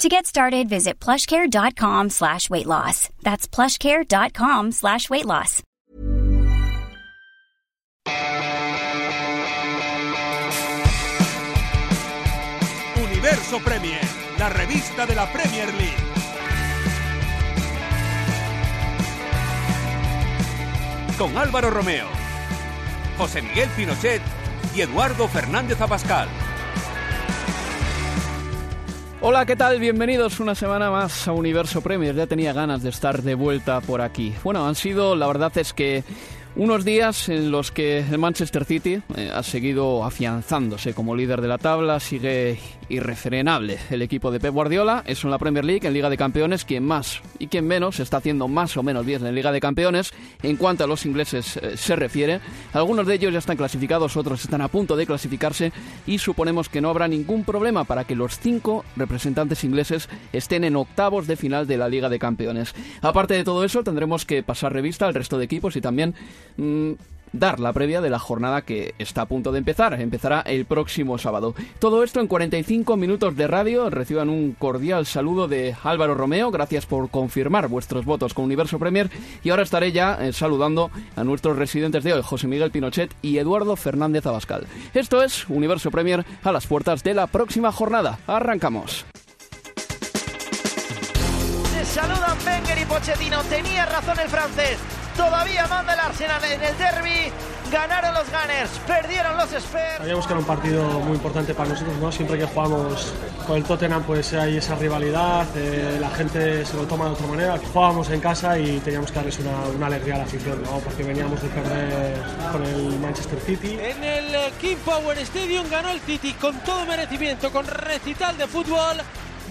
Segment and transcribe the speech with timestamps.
[0.00, 3.10] To get started, visit plushcare.com slash weight loss.
[3.22, 5.62] That's plushcare.com slash weight loss.
[12.96, 14.00] Universo Premier,
[14.38, 15.92] la revista de la Premier League.
[21.18, 22.06] Con Álvaro Romeo,
[23.18, 24.22] José Miguel Pinochet
[24.74, 26.30] y Eduardo Fernández Abascal.
[29.22, 29.78] Hola, ¿qué tal?
[29.78, 32.14] Bienvenidos una semana más a Universo Premier.
[32.14, 34.34] Ya tenía ganas de estar de vuelta por aquí.
[34.42, 36.04] Bueno, han sido, la verdad es que
[36.56, 41.48] unos días en los que el Manchester City eh, ha seguido afianzándose como líder de
[41.48, 45.94] la tabla, sigue irrefrenable el equipo de Pep Guardiola, es en la Premier League, en
[45.94, 49.34] Liga de Campeones, quien más y quien menos está haciendo más o menos bien en
[49.34, 50.12] Liga de Campeones
[50.42, 52.40] en cuanto a los ingleses eh, se refiere.
[52.72, 55.72] Algunos de ellos ya están clasificados, otros están a punto de clasificarse
[56.06, 60.76] y suponemos que no habrá ningún problema para que los cinco representantes ingleses estén en
[60.76, 62.74] octavos de final de la Liga de Campeones.
[63.02, 66.14] Aparte de todo eso, tendremos que pasar revista al resto de equipos y también
[66.56, 66.92] mm,
[67.32, 70.00] dar la previa de la jornada que está a punto de empezar.
[70.00, 71.54] Empezará el próximo sábado.
[71.78, 73.90] Todo esto en 45 minutos de radio.
[73.90, 76.50] Reciban un cordial saludo de Álvaro Romeo.
[76.50, 79.10] Gracias por confirmar vuestros votos con Universo Premier.
[79.42, 83.38] Y ahora estaré ya eh, saludando a nuestros residentes de hoy, José Miguel Pinochet y
[83.38, 84.66] Eduardo Fernández Abascal.
[84.94, 88.18] Esto es Universo Premier a las puertas de la próxima jornada.
[88.26, 89.04] Arrancamos.
[91.84, 93.42] Saludan Wenger y Pochettino.
[93.44, 94.78] Tenía razón el francés.
[95.20, 97.30] Todavía manda el Arsenal en el derby.
[97.70, 99.98] Ganaron los Gunners, perdieron los Spurs.
[99.98, 102.10] Sabíamos que era un partido muy importante para nosotros, ¿no?
[102.10, 103.12] Siempre que jugamos
[103.46, 107.26] con el Tottenham, pues hay esa rivalidad, eh, la gente se lo toma de otra
[107.26, 107.60] manera.
[107.72, 110.78] Jugábamos en casa y teníamos que darles una, una alegría a la afición, ¿no?
[110.78, 113.78] Porque veníamos de perder con el Manchester City.
[113.78, 118.96] En el King Power Stadium ganó el City con todo merecimiento, con recital de fútbol.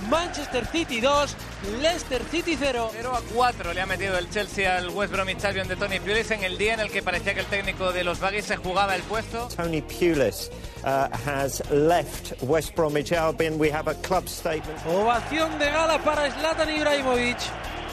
[0.09, 1.35] Manchester City 2,
[1.81, 2.89] Leicester City 0.
[2.93, 6.31] 0 a 4 le ha metido el Chelsea al West Bromwich Albion de Tony Pulis
[6.31, 8.95] en el día en el que parecía que el técnico de los Baggies se jugaba
[8.95, 9.47] el puesto.
[9.55, 10.49] Tony Pulis
[10.83, 13.59] uh, has left West Bromwich Albion.
[13.59, 14.79] We have a club statement.
[14.87, 17.37] Ovación de gala para Zlatan Ibrahimovic,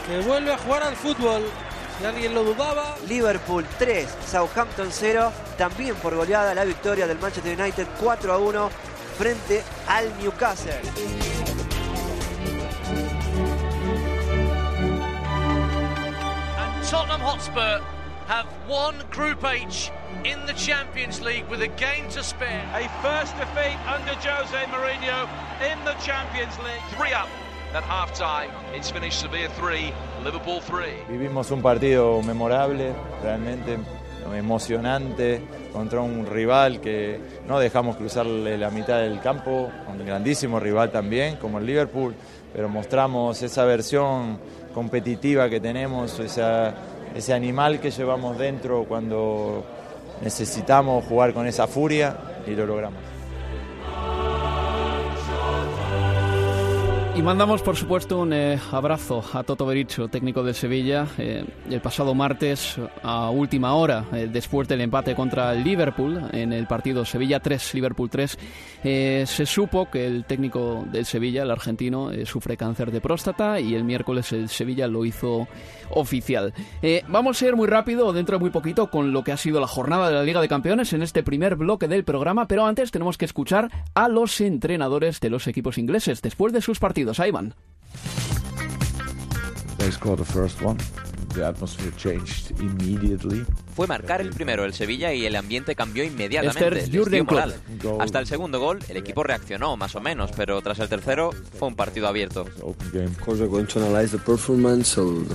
[0.06, 1.42] que vuelve a jugar al fútbol.
[1.98, 2.96] Si alguien lo dudaba.
[3.08, 5.32] Liverpool 3, Southampton 0.
[5.58, 8.70] También por goleada la victoria del Manchester United 4 a 1
[9.18, 11.55] frente al Newcastle.
[16.86, 17.82] Tottenham Hotspur
[18.28, 19.90] have won Group H
[20.24, 22.62] in the Champions League with a game to spare.
[22.74, 25.26] A first defeat under Jose Mourinho
[25.68, 26.82] in the Champions League.
[26.96, 27.28] Three up
[27.74, 28.50] at half time.
[28.72, 29.92] It's finished Sevilla 3,
[30.22, 31.08] Liverpool 3.
[31.08, 33.78] Vivimos un partido memorable, realmente
[34.36, 35.42] emocionante,
[35.72, 41.36] contra un rival que no dejamos cruzarle la mitad del campo, un grandísimo rival también,
[41.36, 42.14] como el Liverpool,
[42.52, 44.38] pero mostramos esa versión
[44.76, 49.64] competitiva que tenemos, ese animal que llevamos dentro cuando
[50.20, 52.14] necesitamos jugar con esa furia
[52.46, 53.15] y lo logramos.
[57.16, 61.06] Y mandamos, por supuesto, un eh, abrazo a Toto Bericho, técnico de Sevilla.
[61.16, 66.52] Eh, el pasado martes, a última hora, eh, después del empate contra el Liverpool, en
[66.52, 68.38] el partido Sevilla 3, Liverpool 3,
[68.82, 73.82] se supo que el técnico del Sevilla, el argentino, sufre cáncer de próstata y el
[73.82, 75.48] miércoles el Sevilla lo hizo
[75.90, 76.52] oficial.
[77.08, 79.66] vamos a ir muy rápido, dentro de muy poquito, con lo que ha sido la
[79.66, 83.16] jornada de la Liga de Campeones en este primer bloque del programa, pero antes tenemos
[83.16, 87.05] que escuchar a los entrenadores de los equipos ingleses después de sus partidos.
[89.78, 90.78] They scored the first one.
[93.74, 96.90] Fue marcar el primero el Sevilla y el ambiente cambió inmediatamente.
[96.98, 98.00] Jurgen Klopp.
[98.00, 101.68] Hasta el segundo gol, el equipo reaccionó más o menos, pero tras el tercero fue
[101.68, 102.46] un partido abierto.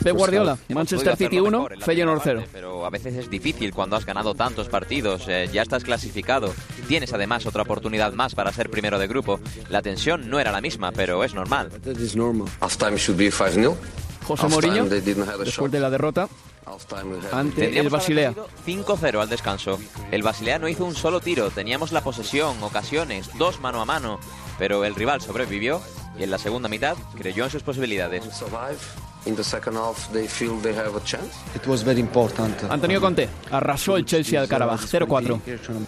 [0.03, 2.39] Pep Guardiola, Manchester City hacerlo 1, mejor en la Feyenoord primera 0.
[2.41, 6.53] parte, Pero a veces es difícil cuando has ganado tantos partidos, eh, ya estás clasificado,
[6.87, 9.39] tienes además otra oportunidad más para ser primero de grupo.
[9.69, 11.69] La tensión no era la misma, pero es normal.
[14.35, 15.17] Halftime should be 5-0.
[15.17, 16.29] José Mourinho, después de la derrota
[17.31, 18.29] ante el Basilea.
[18.29, 19.79] haber sido 5-0 al descanso.
[20.11, 24.19] El Basilea no hizo un solo tiro, teníamos la posesión, ocasiones, dos mano a mano,
[24.57, 25.81] pero el rival sobrevivió
[26.17, 28.23] y en la segunda mitad creyó en sus posibilidades.
[29.23, 29.27] Survive.
[29.31, 31.35] In the second half, they feel they have a chance.
[31.55, 32.63] It was very important.
[32.69, 35.39] Antonio Conte arrasó el Chelsea al Karabaj 0-4.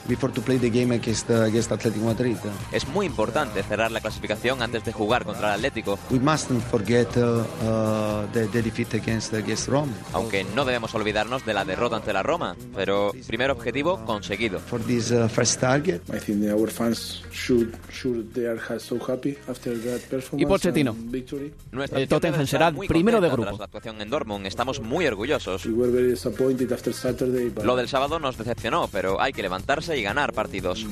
[0.08, 2.38] Before to play the game against, uh, against Atletico Madrid.
[2.72, 7.08] Es muy importante cerrar la clasificación antes de jugar contra el Atlético, We mustn't forget
[7.18, 9.92] uh, uh, the, the defeat against, against Rome.
[10.14, 12.56] aunque no debemos olvidarnos de la derrota ante la Roma.
[12.76, 14.60] Pero primer objetivo conseguido.
[14.60, 19.38] For this uh, first target, I think our fans should should they are so happy
[19.48, 20.92] after that performance Y Pochettino.
[20.92, 21.54] and victory.
[21.72, 23.48] Nuestra El Tottenham será muy primero de grupo.
[23.48, 25.66] Tras la actuación en Dortmund estamos muy orgullosos.
[25.66, 30.86] Lo del sábado nos decepcionó, pero hay que levantarse y ganar partidos.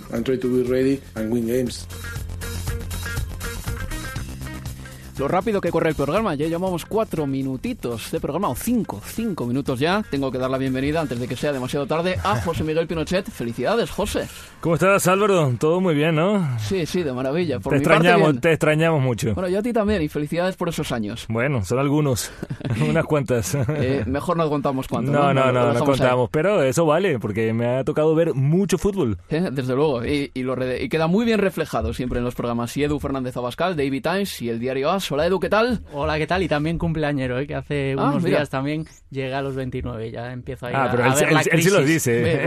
[5.17, 9.45] Lo rápido que corre el programa, ya llevamos cuatro minutitos de programa, o cinco, cinco
[9.45, 10.03] minutos ya.
[10.09, 13.29] Tengo que dar la bienvenida, antes de que sea demasiado tarde, a José Miguel Pinochet.
[13.29, 14.27] Felicidades, José.
[14.61, 15.53] ¿Cómo estás, Álvaro?
[15.59, 16.57] Todo muy bien, ¿no?
[16.59, 17.59] Sí, sí, de maravilla.
[17.59, 19.33] Por te mi extrañamos, te extrañamos mucho.
[19.35, 21.25] Bueno, yo a ti también, y felicidades por esos años.
[21.29, 22.31] Bueno, son algunos,
[22.89, 23.53] unas cuantas.
[23.55, 25.11] Eh, mejor no contamos cuánto.
[25.11, 25.85] no, no, no, no ahí.
[25.85, 29.17] contamos, pero eso vale, porque me ha tocado ver mucho fútbol.
[29.29, 32.33] Eh, Desde luego, y, y lo re- y queda muy bien reflejado siempre en los
[32.35, 32.75] programas.
[32.77, 35.10] Y Edu Fernández Abascal, David Times y el diario AS.
[35.11, 35.81] Hola Edu, ¿qué tal?
[35.91, 36.41] Hola, ¿qué tal?
[36.41, 37.45] Y también cumpleañero, ¿eh?
[37.45, 38.37] que hace Ah, unos mira.
[38.37, 40.09] días también llega a los 29.
[40.09, 42.11] Ya empiezo ahí Ah, a, pero a él, ver él- la él sí lo dice.
[42.23, 42.43] Ve-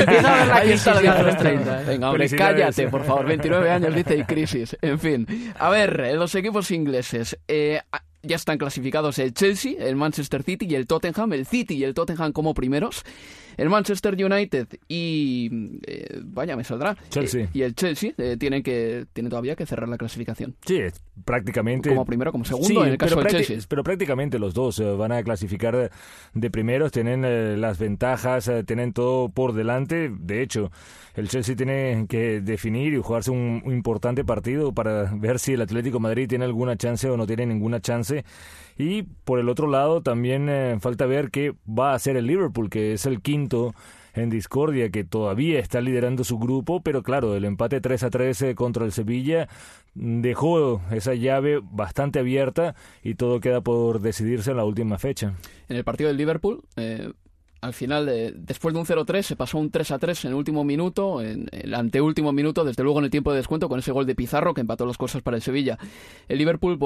[0.00, 1.38] Empiezo a ver la crisis a los diferencia.
[1.38, 1.82] 30.
[1.82, 1.84] ¿eh?
[1.86, 3.26] Venga, hombre, cállate, por favor.
[3.26, 4.76] 29 años, dice, y crisis.
[4.80, 5.26] En fin.
[5.58, 7.38] A ver, eh, los equipos ingleses.
[7.48, 7.80] eh,
[8.22, 11.32] ya están clasificados el Chelsea, el Manchester City y el Tottenham.
[11.32, 13.02] El City y el Tottenham como primeros.
[13.56, 15.78] El Manchester United y...
[15.86, 16.96] eh, vaya, me saldrá.
[17.08, 17.44] Chelsea.
[17.44, 20.56] Eh, y el Chelsea eh, tienen, que, tienen todavía que cerrar la clasificación.
[20.64, 20.80] Sí,
[21.24, 21.88] prácticamente.
[21.88, 23.58] Como primero, como segundo, Sí, en el caso del Chelsea.
[23.68, 25.90] Pero prácticamente los dos eh, van a clasificar de,
[26.34, 30.10] de primeros, tienen eh, las ventajas, tienen todo por delante.
[30.18, 30.70] De hecho,
[31.14, 35.62] el Chelsea tiene que definir y jugarse un, un importante partido para ver si el
[35.62, 38.24] Atlético de Madrid tiene alguna chance o no tiene ninguna chance.
[38.80, 42.70] Y por el otro lado, también eh, falta ver qué va a hacer el Liverpool,
[42.70, 43.74] que es el quinto
[44.14, 48.42] en discordia, que todavía está liderando su grupo, pero claro, el empate 3 a 3
[48.42, 49.48] eh, contra el Sevilla
[49.94, 55.34] dejó esa llave bastante abierta y todo queda por decidirse en la última fecha.
[55.68, 57.12] En el partido del Liverpool, eh,
[57.60, 61.20] al final, eh, después de un 0-3, se pasó un 3-3 en el último minuto,
[61.20, 64.14] en el anteúltimo minuto, desde luego en el tiempo de descuento, con ese gol de
[64.14, 65.78] Pizarro que empató las cosas para el Sevilla.
[66.28, 66.78] El Liverpool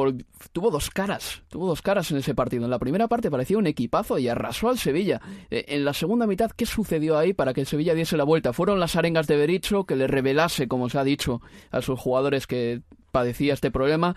[0.53, 2.65] tuvo dos caras, tuvo dos caras en ese partido.
[2.65, 5.21] En la primera parte parecía un equipazo y arrasó al Sevilla.
[5.51, 8.53] Eh, en la segunda mitad, ¿qué sucedió ahí para que el Sevilla diese la vuelta?
[8.53, 12.47] Fueron las arengas de Berizzo que le revelase, como se ha dicho, a sus jugadores
[12.49, 12.83] que
[13.15, 14.17] padecía este problema.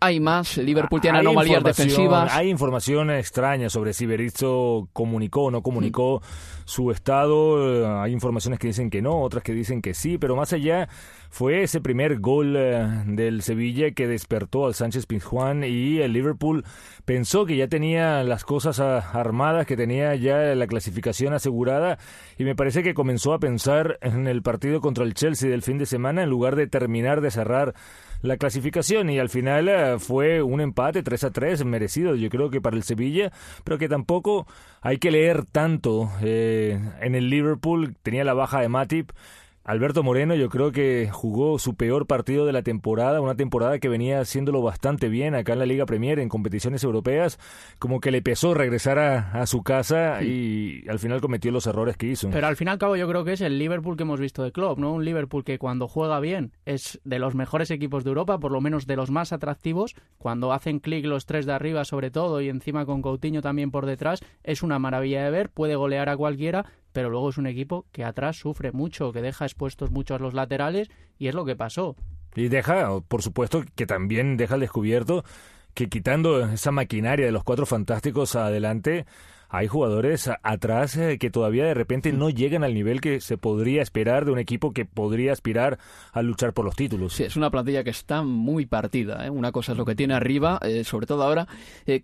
[0.00, 2.30] Hay más, el Liverpool tiene anomalías defensivas.
[2.34, 5.93] Hay información extraña sobre si Berizzo comunicó o no comunicó
[6.64, 7.82] su estado.
[7.82, 10.88] Eh, Hay informaciones que dicen que no, otras que dicen que sí, pero más allá
[11.30, 16.64] fue ese primer gol eh, del Sevilla que despertó al Sánchez Pizjuán y el Liverpool
[17.04, 21.98] pensó que ya tenía las cosas ah, armadas, que tenía ya la clasificación asegurada
[22.38, 25.78] y me parece que comenzó a pensar en el partido contra el Chelsea del fin
[25.78, 27.74] de semana en lugar de terminar de cerrar
[28.24, 32.48] la clasificación y al final eh, fue un empate 3 a 3 merecido yo creo
[32.48, 33.30] que para el Sevilla
[33.64, 34.46] pero que tampoco
[34.80, 37.96] hay que leer tanto eh, en el Liverpool.
[38.02, 39.12] Tenía la baja de Matip
[39.66, 43.88] Alberto Moreno yo creo que jugó su peor partido de la temporada, una temporada que
[43.88, 47.38] venía haciéndolo bastante bien acá en la Liga Premier, en competiciones europeas,
[47.78, 51.96] como que le pesó regresar a, a su casa y al final cometió los errores
[51.96, 52.28] que hizo.
[52.28, 54.42] Pero al fin y al cabo yo creo que es el Liverpool que hemos visto
[54.42, 54.92] de Klopp, ¿no?
[54.92, 58.60] Un Liverpool que cuando juega bien es de los mejores equipos de Europa, por lo
[58.60, 59.94] menos de los más atractivos.
[60.18, 63.86] Cuando hacen clic los tres de arriba sobre todo y encima con Coutinho también por
[63.86, 67.86] detrás, es una maravilla de ver, puede golear a cualquiera, pero luego es un equipo
[67.92, 71.56] que atrás sufre mucho, que deja expuestos mucho a los laterales y es lo que
[71.56, 71.96] pasó.
[72.36, 75.24] Y deja, por supuesto, que también deja al descubierto
[75.74, 79.06] que quitando esa maquinaria de los cuatro fantásticos adelante,
[79.48, 83.82] hay jugadores atrás eh, que todavía de repente no llegan al nivel que se podría
[83.82, 85.78] esperar de un equipo que podría aspirar
[86.12, 87.14] a luchar por los títulos.
[87.14, 89.26] Sí, es una plantilla que está muy partida.
[89.26, 89.30] ¿eh?
[89.30, 91.48] Una cosa es lo que tiene arriba, eh, sobre todo ahora.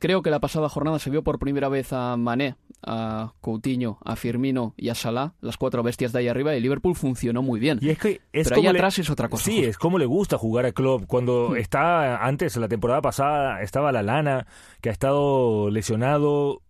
[0.01, 4.17] creo que la pasada jornada se vio por primera vez a Mané, a Coutinho, a
[4.17, 7.79] Firmino y a Salah, las cuatro bestias de ahí arriba, y Liverpool funcionó muy bien.
[7.81, 9.45] Y es que es Pero ahí atrás es otra cosa.
[9.45, 11.07] Sí, es como le gusta jugar a Klopp.
[11.07, 11.57] Cuando hmm.
[11.57, 14.47] está antes, la temporada pasada, estaba la lana,
[14.81, 16.63] que ha estado lesionado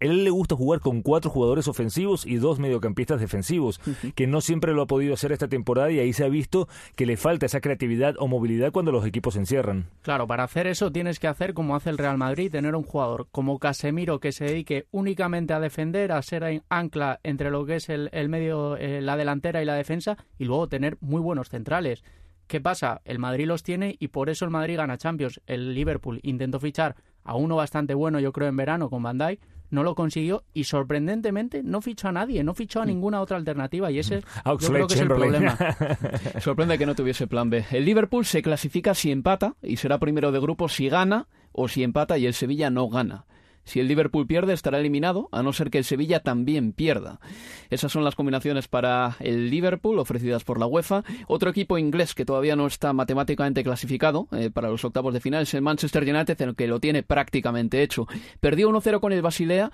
[0.00, 3.80] él le gusta jugar con cuatro jugadores ofensivos y dos mediocampistas defensivos,
[4.14, 7.06] que no siempre lo ha podido hacer esta temporada y ahí se ha visto que
[7.06, 9.86] le falta esa creatividad o movilidad cuando los equipos se encierran.
[10.02, 13.28] Claro, para hacer eso tienes que hacer como hace el Real Madrid, tener un jugador
[13.30, 17.88] como Casemiro que se dedique únicamente a defender, a ser ancla entre lo que es
[17.88, 22.02] el, medio, eh, la delantera y la defensa y luego tener muy buenos centrales.
[22.46, 23.02] ¿Qué pasa?
[23.04, 25.40] El Madrid los tiene y por eso el Madrid gana Champions.
[25.46, 29.38] El Liverpool intentó fichar a uno bastante bueno, yo creo, en verano con Van Dijk,
[29.70, 32.88] no lo consiguió y sorprendentemente no fichó a nadie, no fichó a mm.
[32.88, 35.56] ninguna otra alternativa y ese yo creo que es el problema.
[36.40, 37.64] Sorprende que no tuviese plan B.
[37.70, 41.82] El Liverpool se clasifica si empata y será primero de grupo si gana o si
[41.82, 43.26] empata y el Sevilla no gana.
[43.68, 47.20] Si el Liverpool pierde, estará eliminado, a no ser que el Sevilla también pierda.
[47.68, 51.04] Esas son las combinaciones para el Liverpool ofrecidas por la UEFA.
[51.26, 55.42] Otro equipo inglés que todavía no está matemáticamente clasificado eh, para los octavos de final
[55.42, 58.06] es el Manchester United, en el que lo tiene prácticamente hecho.
[58.40, 59.70] Perdió 1-0 con el Basilea.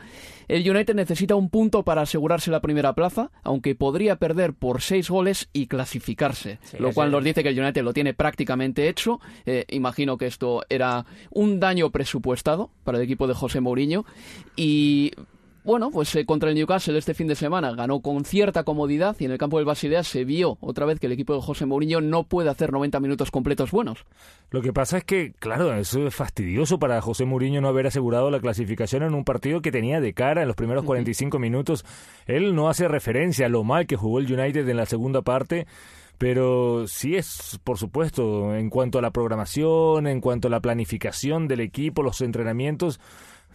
[0.49, 5.09] El United necesita un punto para asegurarse la primera plaza, aunque podría perder por seis
[5.09, 6.59] goles y clasificarse.
[6.81, 9.21] lo cual nos dice que el United lo tiene prácticamente hecho.
[9.47, 13.84] Eh, imagino que esto era un daño presupuestado para el equipo de José Mourinho
[14.57, 15.13] y
[15.65, 19.25] bueno, pues eh, contra el Newcastle este fin de semana ganó con cierta comodidad y
[19.25, 22.03] en el campo del Basilea se vio otra vez que el equipo de José Mourinho
[22.03, 24.05] no puede hacer 90 minutos completos buenos.
[24.51, 28.31] Lo que pasa es que, claro, eso es fastidioso para José Mourinho no haber asegurado
[28.31, 31.87] la clasificación en un partido que tenía de cara en los primeros 45 minutos.
[32.27, 35.67] Él no hace referencia a lo mal que jugó el United en la segunda parte
[36.17, 41.49] pero sí es, por supuesto, en cuanto a la programación, en cuanto a la planificación
[41.49, 43.01] del equipo, los entrenamientos,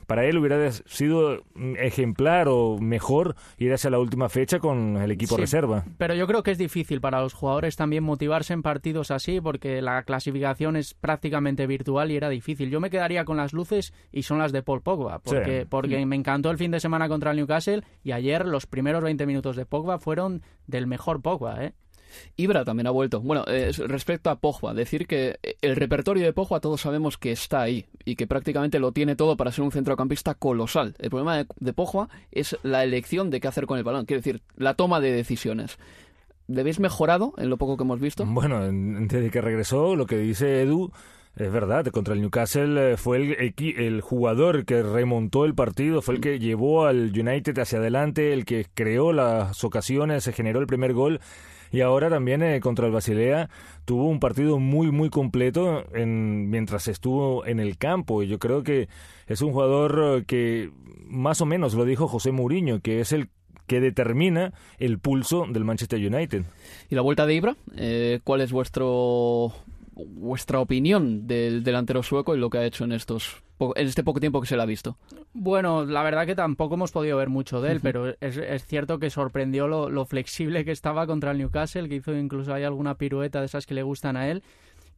[0.09, 1.43] para él hubiera sido
[1.77, 5.85] ejemplar o mejor ir hacia la última fecha con el equipo reserva.
[5.99, 9.83] Pero yo creo que es difícil para los jugadores también motivarse en partidos así porque
[9.83, 12.71] la clasificación es prácticamente virtual y era difícil.
[12.71, 16.15] Yo me quedaría con las luces y son las de Paul Pogba porque, porque me
[16.15, 19.67] encantó el fin de semana contra el Newcastle y ayer los primeros 20 minutos de
[19.67, 21.73] Pogba fueron del mejor Pogba, ¿eh?
[22.35, 23.21] Ibra también ha vuelto.
[23.21, 27.61] Bueno, eh, respecto a Pogba, decir que el repertorio de Pogba todos sabemos que está
[27.61, 30.95] ahí y que prácticamente lo tiene todo para ser un centrocampista colosal.
[30.99, 31.73] El problema de, de
[32.31, 35.77] es la elección de qué hacer con el balón, quiero decir, la toma de decisiones.
[36.47, 38.25] ¿Le habéis mejorado en lo poco que hemos visto?
[38.25, 40.91] Bueno, desde que regresó, lo que dice Edu,
[41.39, 46.15] es verdad, contra el Newcastle eh, fue el, el, jugador que remontó el partido, fue
[46.15, 50.67] el que llevó al United hacia adelante, el que creó las ocasiones, se generó el
[50.67, 51.19] primer gol
[51.71, 53.49] y ahora también eh, contra el Basilea
[53.85, 58.23] tuvo un partido muy, muy completo en, mientras estuvo en el campo.
[58.23, 58.89] Y yo creo que
[59.27, 60.71] es un jugador eh, que
[61.05, 63.29] más o menos lo dijo José Mourinho, que es el
[63.67, 66.43] que determina el pulso del Manchester United.
[66.89, 67.55] ¿Y la vuelta de Ibra?
[67.77, 69.53] Eh, ¿Cuál es vuestro
[70.07, 73.43] vuestra opinión del delantero sueco y lo que ha hecho en estos
[73.75, 74.97] en este poco tiempo que se le ha visto?
[75.33, 79.09] Bueno, la verdad que tampoco hemos podido ver mucho de él, pero es, cierto que
[79.09, 83.47] sorprendió lo, flexible que estaba contra el Newcastle, que hizo incluso hay alguna pirueta de
[83.47, 84.43] esas que le gustan a él.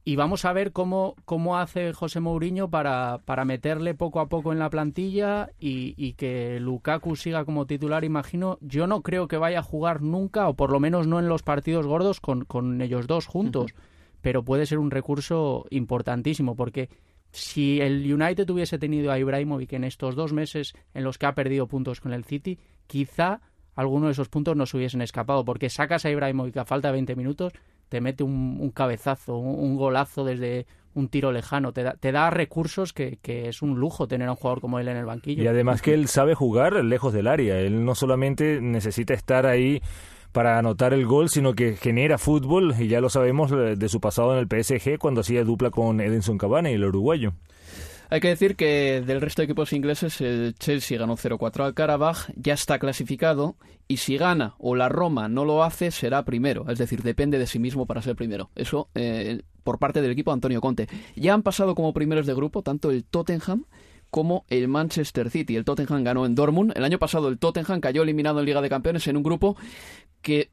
[0.04, 4.52] Y vamos a ver cómo, cómo hace José Mourinho para, para meterle poco a poco
[4.52, 8.58] en la plantilla y, y, que Lukaku siga como titular, imagino.
[8.62, 11.44] Yo no creo que vaya a jugar nunca, o por lo menos no en los
[11.44, 13.76] partidos gordos, con, con ellos dos juntos.
[14.22, 16.90] Pero puede ser un recurso importantísimo, porque
[17.32, 21.36] si el United hubiese tenido a Ibrahimovic en estos dos meses en los que ha
[21.36, 23.42] perdido puntos con el City, quizá
[23.76, 26.94] alguno de esos puntos no se hubiesen escapado, porque sacas a Ibrahimovic a falta de
[26.94, 27.54] 20 minutos,
[27.88, 32.94] te mete un, cabezazo, un, golazo desde un tiro lejano, te da, te da recursos
[32.94, 35.44] que, que, es un lujo tener a un jugador como él en el banquillo.
[35.44, 39.82] Y además que él sabe jugar lejos del área, él no solamente necesita estar ahí
[40.32, 44.00] para anotar el gol, sino que genera fútbol y ya lo sabemos eh, de su
[44.00, 47.34] pasado en el PSG cuando hacía dupla con Edinson Cavani, el uruguayo.
[48.10, 52.30] Hay que decir que del resto de equipos ingleses el Chelsea ganó 0-4 al Karabaj,
[52.36, 53.56] ya está clasificado
[53.88, 57.48] y si gana o la Roma no lo hace será primero, es decir, depende de
[57.48, 58.50] sí mismo para ser primero.
[58.54, 60.90] Eso eh, por parte del equipo Antonio Conte.
[61.16, 63.64] Ya han pasado como primeros de grupo tanto el Tottenham
[64.12, 65.56] como el Manchester City.
[65.56, 66.74] El Tottenham ganó en Dortmund.
[66.76, 69.58] El año pasado el Tottenham cayó eliminado en Liga de Campeones en un grupo
[70.22, 70.52] que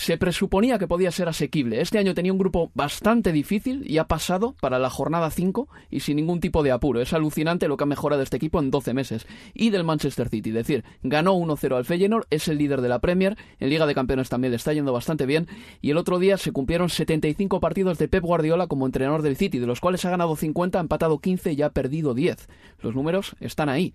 [0.00, 1.82] se presuponía que podía ser asequible.
[1.82, 6.00] Este año tenía un grupo bastante difícil y ha pasado para la jornada 5 y
[6.00, 7.02] sin ningún tipo de apuro.
[7.02, 9.26] Es alucinante lo que ha mejorado este equipo en 12 meses.
[9.52, 13.00] Y del Manchester City, es decir, ganó 1-0 al Feyenoord, es el líder de la
[13.00, 15.48] Premier, en Liga de Campeones también le está yendo bastante bien
[15.82, 19.58] y el otro día se cumplieron 75 partidos de Pep Guardiola como entrenador del City,
[19.58, 22.48] de los cuales ha ganado 50, ha empatado 15 y ha perdido 10.
[22.80, 23.92] Los números están ahí.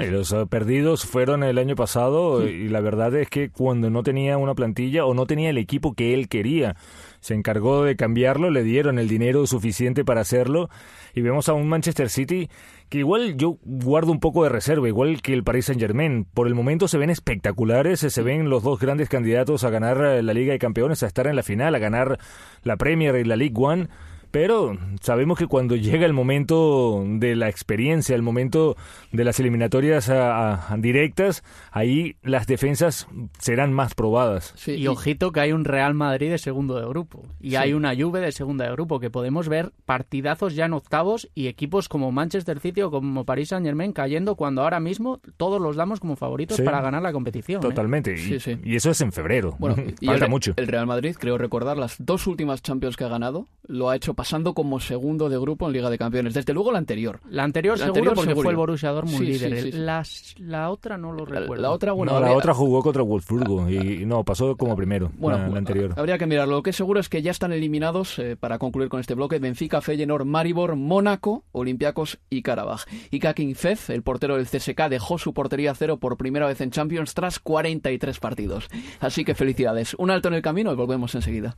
[0.00, 4.02] Y los eh, perdidos fueron el año pasado y la verdad es que cuando no
[4.02, 6.76] tenía una plantilla o no tenía el equipo que él quería,
[7.20, 10.70] se encargó de cambiarlo, le dieron el dinero suficiente para hacerlo
[11.14, 12.48] y vemos a un Manchester City
[12.88, 16.24] que igual yo guardo un poco de reserva, igual que el Paris Saint Germain.
[16.24, 20.22] Por el momento se ven espectaculares, se ven los dos grandes candidatos a ganar eh,
[20.22, 22.18] la Liga de Campeones, a estar en la final, a ganar
[22.62, 23.88] la Premier y la League One
[24.32, 28.76] pero sabemos que cuando llega el momento de la experiencia, el momento
[29.12, 33.06] de las eliminatorias a, directas, ahí las defensas
[33.38, 34.54] serán más probadas.
[34.66, 38.20] y ojito que hay un Real Madrid de segundo de grupo y hay una Juve
[38.20, 42.58] de segunda de grupo que podemos ver partidazos ya en octavos y equipos como Manchester
[42.58, 46.60] City o como Paris Saint Germain cayendo cuando ahora mismo todos los damos como favoritos
[46.62, 47.60] para ganar la competición.
[47.60, 47.68] ¿eh?
[47.68, 48.14] Totalmente.
[48.18, 49.56] Y, eso es en febrero.
[49.58, 50.54] Bueno, Falta mucho.
[50.56, 54.14] El Real Madrid, creo recordar, las dos últimas Champions que ha ganado, lo ha hecho
[54.22, 56.32] pasando como segundo de grupo en Liga de Campeones.
[56.32, 57.18] Desde luego la anterior.
[57.28, 59.74] La anterior seguro porque fue el Borussia Dortmund líder.
[59.74, 61.60] la otra no lo recuerdo.
[61.60, 65.10] La, otra, bueno, la otra jugó contra Wolfsburgo y, no, pasó como primero.
[65.16, 65.94] Bueno, la, anterior.
[65.96, 66.54] Habría que mirarlo.
[66.54, 69.40] Lo que es seguro es que ya están eliminados, eh, para concluir con este bloque,
[69.40, 72.84] Benfica, Feyenoord, Maribor, Mónaco, Olympiacos y Karabaj.
[73.10, 76.70] Y Kakin Fez, el portero del CSK, dejó su portería cero por primera vez en
[76.70, 78.68] Champions tras 43 partidos.
[79.00, 79.94] Así que felicidades.
[79.94, 81.56] Un alto en el camino y volvemos enseguida.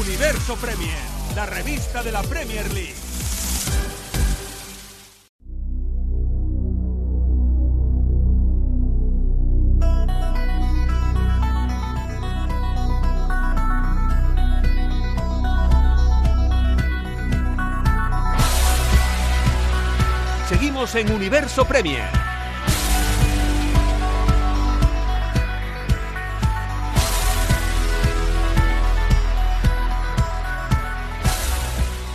[0.00, 0.98] Universo Premier,
[1.36, 2.94] la revista de la Premier League.
[20.48, 22.33] Seguimos en Universo Premier.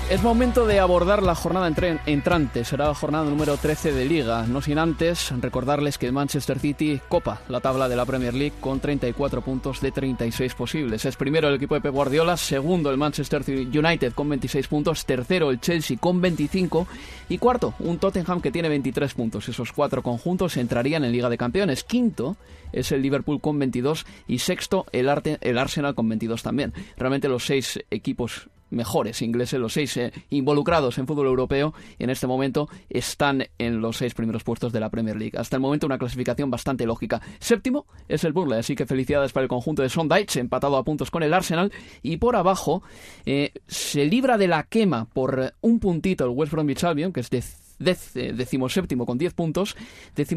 [0.09, 1.71] Es momento de abordar la jornada
[2.07, 2.65] entrante.
[2.65, 4.47] Será la jornada número 13 de Liga.
[4.47, 8.55] No sin antes recordarles que el Manchester City copa la tabla de la Premier League
[8.59, 11.05] con 34 puntos de 36 posibles.
[11.05, 15.51] Es primero el equipo de Pep Guardiola, segundo el Manchester United con 26 puntos, tercero
[15.51, 16.87] el Chelsea con 25
[17.29, 19.47] y cuarto un Tottenham que tiene 23 puntos.
[19.47, 21.83] Esos cuatro conjuntos entrarían en Liga de Campeones.
[21.83, 22.35] Quinto
[22.71, 25.07] es el Liverpool con 22 y sexto el,
[25.41, 26.73] el Arsenal con 22 también.
[26.97, 32.27] Realmente los seis equipos mejores ingleses, los seis eh, involucrados en fútbol europeo, en este
[32.27, 35.37] momento están en los seis primeros puestos de la Premier League.
[35.37, 37.21] Hasta el momento una clasificación bastante lógica.
[37.39, 41.11] Séptimo es el Burnley, así que felicidades para el conjunto de Sondage, empatado a puntos
[41.11, 41.71] con el Arsenal.
[42.01, 42.83] Y por abajo
[43.25, 47.29] eh, se libra de la quema por un puntito el West Bromwich Albion, que es
[47.29, 47.43] de
[47.79, 49.75] decimoséptimo con 10 puntos,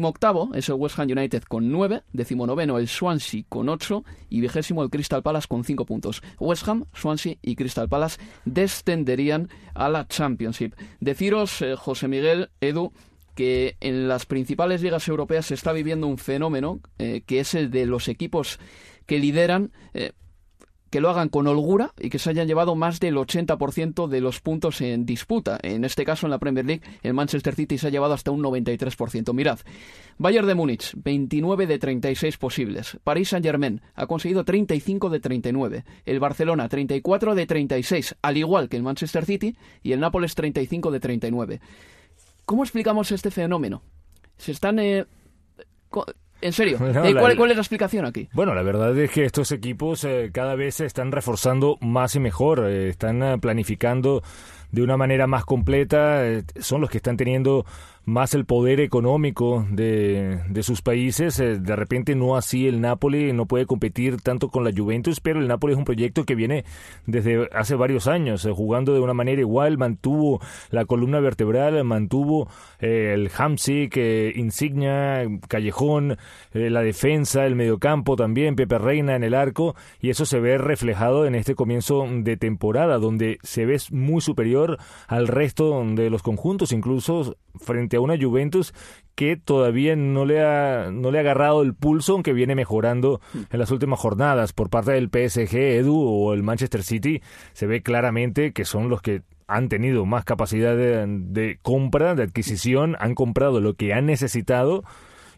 [0.03, 2.03] octavo es el West Ham United con 9,
[2.45, 6.21] noveno el Swansea con 8 y vigésimo el Crystal Palace con 5 puntos.
[6.39, 10.73] West Ham, Swansea y Crystal Palace descenderían a la Championship.
[10.99, 12.91] Deciros, eh, José Miguel, Edu,
[13.35, 17.71] que en las principales ligas europeas se está viviendo un fenómeno eh, que es el
[17.71, 18.59] de los equipos
[19.05, 19.71] que lideran
[20.93, 24.41] que lo hagan con holgura y que se hayan llevado más del 80% de los
[24.41, 25.57] puntos en disputa.
[25.63, 28.43] En este caso, en la Premier League, el Manchester City se ha llevado hasta un
[28.43, 29.33] 93%.
[29.33, 29.57] Mirad,
[30.19, 32.99] Bayern de Múnich, 29 de 36 posibles.
[33.03, 35.83] París Saint-Germain ha conseguido 35 de 39.
[36.05, 40.91] El Barcelona, 34 de 36, al igual que el Manchester City, y el Nápoles, 35
[40.91, 41.61] de 39.
[42.45, 43.81] ¿Cómo explicamos este fenómeno?
[44.37, 44.77] Se están...
[44.77, 45.07] Eh,
[46.43, 48.29] en serio, eh, ¿cuál, es la explicación aquí?
[48.33, 52.19] Bueno, la verdad es que estos equipos eh, cada vez se están reforzando más y
[52.19, 54.21] mejor, eh, están planificando
[54.71, 56.23] de una manera más completa,
[56.59, 57.65] son los que están teniendo
[58.05, 61.39] más el poder económico de, de sus países.
[61.39, 65.39] Eh, de repente no así el Napoli no puede competir tanto con la Juventus, pero
[65.39, 66.65] el Napoli es un proyecto que viene
[67.05, 72.49] desde hace varios años, eh, jugando de una manera igual, mantuvo la columna vertebral, mantuvo
[72.79, 73.97] eh, el Hamsik,
[74.35, 76.17] Insignia, Callejón,
[76.53, 81.25] la defensa, el mediocampo también, Pepe Reina en el arco, y eso se ve reflejado
[81.25, 86.71] en este comienzo de temporada, donde se ve muy superior al resto de los conjuntos,
[86.71, 88.73] incluso frente a una Juventus
[89.15, 93.59] que todavía no le ha, no le ha agarrado el pulso, aunque viene mejorando en
[93.59, 94.53] las últimas jornadas.
[94.53, 97.21] Por parte del PSG, Edu o el Manchester City,
[97.53, 102.23] se ve claramente que son los que han tenido más capacidad de, de compra, de
[102.23, 104.83] adquisición, han comprado lo que han necesitado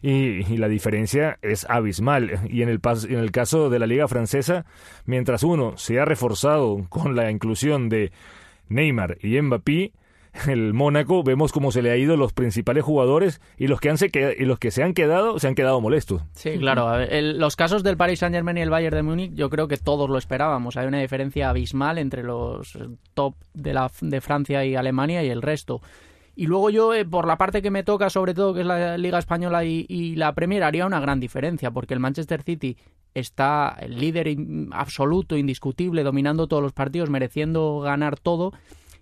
[0.02, 2.40] y, la diferencia es abismal.
[2.48, 4.64] Y en el, en el caso de la liga francesa,
[5.04, 8.12] mientras uno se ha reforzado con la inclusión de
[8.68, 9.92] Neymar y Mbappé,
[10.48, 13.98] el Mónaco vemos cómo se le ha ido los principales jugadores y los que han
[13.98, 16.22] se y los que se han quedado se han quedado molestos.
[16.32, 17.06] Sí, claro.
[17.10, 20.10] los casos del Paris Saint Germain y el Bayern de Múnich, yo creo que todos
[20.10, 20.76] lo esperábamos.
[20.76, 22.78] Hay una diferencia abismal entre los
[23.14, 25.80] top de la de Francia y Alemania y el resto.
[26.38, 28.98] Y luego yo, eh, por la parte que me toca, sobre todo, que es la
[28.98, 32.76] Liga Española y, la Premier, haría una gran diferencia, porque el Manchester City
[33.14, 34.36] está el líder
[34.72, 38.52] absoluto, indiscutible, dominando todos los partidos, mereciendo ganar todo,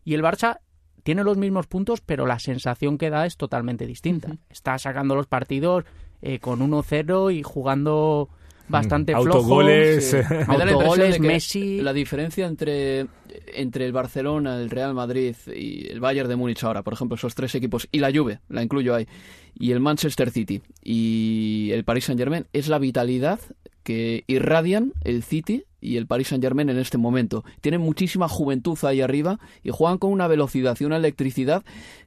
[0.04, 0.60] y el Barça
[1.04, 4.36] tiene los mismos puntos, pero la sensación que da es totalmente distinta.
[4.50, 5.84] Está sacando los partidos
[6.22, 8.30] eh, con 1-0 y jugando
[8.68, 10.14] bastante autogoles,
[10.48, 11.82] autogoles Messi.
[11.82, 13.06] La diferencia entre,
[13.54, 17.34] entre el Barcelona, el Real Madrid y el Bayern de Múnich ahora, por ejemplo, esos
[17.34, 19.06] tres equipos, y la Juve, la incluyo ahí,
[19.54, 23.40] y el Manchester City y el Paris Saint Germain, es la vitalidad
[23.82, 27.44] que irradian el City y el Paris Saint Germain en este momento.
[27.60, 31.62] Tienen muchísima juventud ahí arriba y juegan con una velocidad y una electricidad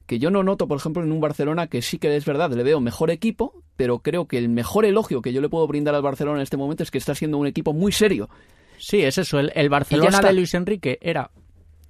[0.06, 2.62] que yo no noto, por ejemplo, en un Barcelona que sí que es verdad, le
[2.62, 6.02] veo mejor equipo, pero creo que el mejor elogio que yo le puedo brindar al
[6.02, 8.28] Barcelona en este momento es que está siendo un equipo muy serio.
[8.78, 9.38] Sí, es eso.
[9.38, 11.30] El, Barcelona de Luis Enrique era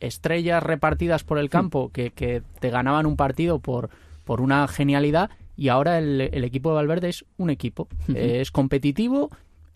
[0.01, 1.51] estrellas repartidas por el hmm.
[1.51, 3.91] campo que, que te ganaban un partido por,
[4.25, 7.89] por una genialidad y ahora el, equipo de Valverde es un equipo.
[8.15, 9.29] Es competitivo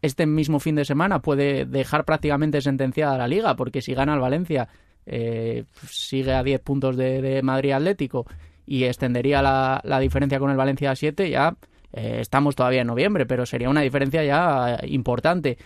[0.02, 4.20] este mismo fin de semana puede dejar prácticamente sentenciada la liga, porque si gana el
[4.20, 4.68] Valencia,
[5.06, 8.26] eh, sigue a 10 puntos de, Madrid Atlético
[8.66, 11.54] y extendería la, diferencia con el Valencia a 7, ya
[11.92, 15.56] eh, estamos todavía en noviembre, pero sería una diferencia ya importante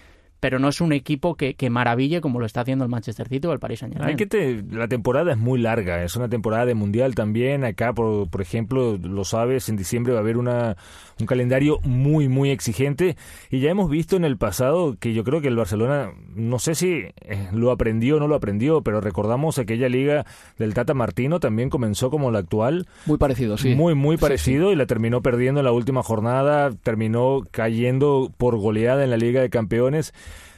[0.41, 3.47] pero no es un equipo que, que, maraville como lo está haciendo el Manchester City
[3.47, 4.17] o el Paris Saint-Germain.
[4.17, 7.65] que la temporada es muy larga, es una temporada de mundial también.
[7.65, 10.77] Acá, por, por ejemplo, lo sabes, en diciembre va a haber una,
[11.19, 13.17] un calendario muy, muy exigente.
[13.51, 16.75] Y ya hemos visto en el pasado que yo creo que el Barcelona, no sé
[16.75, 20.27] si eh, lo aprendió o no lo aprendió, pero recordamos aquella liga
[20.59, 22.87] del Tata Martino, también comenzó como la actual.
[23.07, 23.75] Muy parecido, sí.
[23.75, 29.05] Muy, muy parecido y la terminó perdiendo en la última jornada, terminó cayendo por goleada
[29.05, 30.13] en la Liga de Campeones.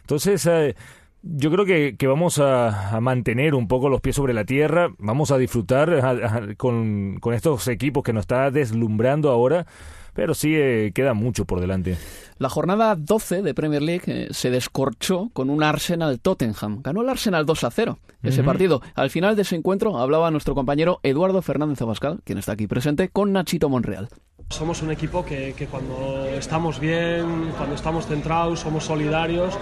[0.09, 0.75] Entonces, eh,
[1.21, 5.31] yo creo que, que vamos a, mantener un poco los pies sobre la tierra, vamos
[5.31, 9.66] a disfrutar con, con, estos equipos que nos está deslumbrando ahora,
[10.14, 11.99] pero sí eh, queda mucho por delante.
[12.38, 16.81] La jornada 12 de Premier League eh, se descorchó con un Arsenal Tottenham.
[16.83, 18.81] Ganó el Arsenal 2 a 0 ese partido.
[18.94, 23.11] Al final de ese encuentro hablaba nuestro compañero Eduardo Fernández Abascal, quien está aquí presente,
[23.11, 24.09] con Nachito Monreal.
[24.51, 29.55] Somos un equipo que, cuando estamos bien, cuando estamos centrados, somos solidarios,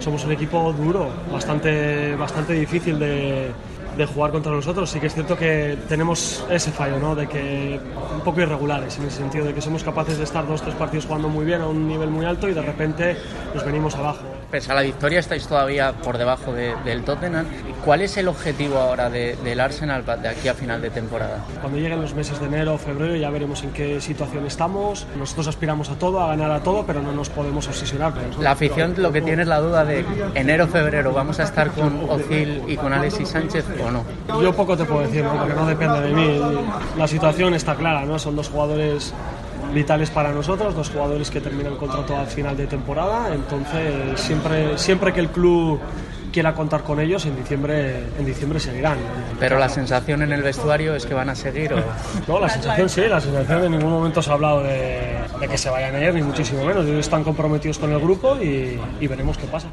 [0.00, 3.52] somos un equipo duro, bastante, bastante difícil de,
[3.96, 4.90] de jugar contra nosotros.
[4.90, 7.14] Sí que es cierto que tenemos ese fallo, ¿no?
[7.14, 7.80] De que
[8.14, 11.06] un poco irregulares, en el sentido de que somos capaces de estar dos, tres partidos
[11.06, 13.16] jugando muy bien a un nivel muy alto y de repente
[13.54, 17.46] nos venimos abajo pese a la victoria estáis todavía por debajo del Tottenham.
[17.84, 21.44] ¿Cuál es el objetivo ahora del Arsenal de aquí a final de temporada?
[21.60, 25.06] Cuando lleguen los meses de enero o febrero ya veremos en qué situación estamos.
[25.16, 28.12] Nosotros aspiramos a todo, a ganar a todo, pero no nos podemos obsesionar.
[28.40, 30.04] La afición lo que tiene es la duda de
[30.34, 34.04] enero-febrero, ¿vamos a estar con Ozil y con Alexis Sánchez o no?
[34.40, 36.40] Yo poco te puedo decir, porque no depende de mí.
[36.96, 38.18] La situación está clara, ¿no?
[38.18, 39.12] Son dos jugadores
[39.72, 45.12] vitales para nosotros, dos jugadores que terminan contrato al final de temporada, entonces siempre, siempre
[45.12, 45.80] que el club
[46.36, 48.98] quiera contar con ellos, en diciembre, en diciembre seguirán.
[49.40, 51.82] Pero la sensación en el vestuario es que van a seguir o...
[52.28, 55.16] No, la sensación sí, la sensación en ningún momento se ha hablado de,
[55.48, 56.84] que se vayan a ir, ni muchísimo menos.
[56.84, 59.68] Ellos están comprometidos con el grupo y, veremos qué pasa.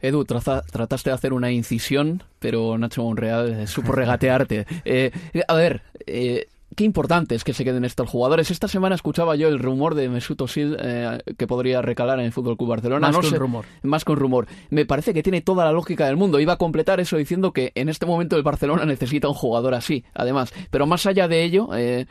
[0.00, 4.66] Edu, trataste de hacer una incisión, pero Nacho Monreal supo regatearte.
[4.86, 5.10] Eh,
[5.46, 6.46] a ver, eh,
[6.78, 8.52] qué importante es que se queden estos jugadores.
[8.52, 12.32] Esta semana escuchaba yo el rumor de Mesut Özil eh, que podría recalar en el
[12.32, 13.10] Fútbol Club Barcelona.
[13.10, 13.64] Más con rumor.
[13.82, 14.46] Más con rumor.
[14.70, 16.38] Me parece que tiene toda la lógica del mundo.
[16.38, 20.04] Iba a completar eso diciendo que en este momento el Barcelona necesita un jugador así,
[20.14, 20.54] además.
[20.70, 22.06] Pero más allá de ello, eh,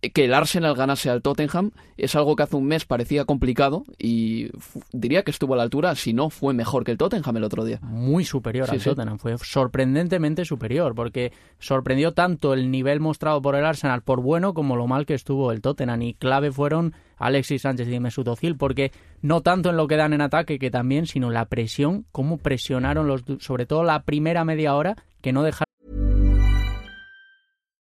[0.00, 4.50] que el Arsenal ganase al Tottenham es algo que hace un mes parecía complicado y
[4.92, 7.64] diría que estuvo a la altura, si no fue mejor que el Tottenham el otro
[7.64, 7.80] día.
[7.82, 13.64] Muy superior al Tottenham, fue sorprendentemente superior, porque sorprendió tanto el nivel mostrado por el
[13.64, 17.88] Arsenal por bueno como lo mal que estuvo el Tottenham y clave fueron Alexis Sánchez
[17.88, 21.30] y Mesut Özil, porque no tanto en lo que dan en ataque que también, sino
[21.30, 25.67] la presión, cómo presionaron los sobre todo la primera media hora que no dejaron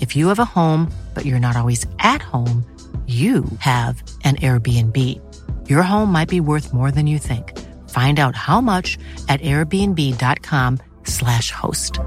[0.00, 2.64] If you have a home, but you're not always at home,
[3.06, 4.98] you have an Airbnb.
[5.68, 7.56] Your home might be worth more than you think.
[7.90, 12.00] Find out how much at airbnb.com/slash host.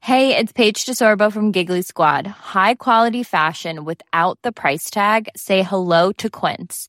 [0.00, 2.26] Hey, it's Paige DeSorbo from Giggly Squad.
[2.26, 5.28] High quality fashion without the price tag.
[5.36, 6.88] Say hello to Quince.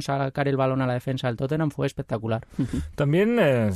[0.00, 2.46] Sacar el balón a la defensa del Tottenham fue espectacular.
[2.94, 3.72] También, eh,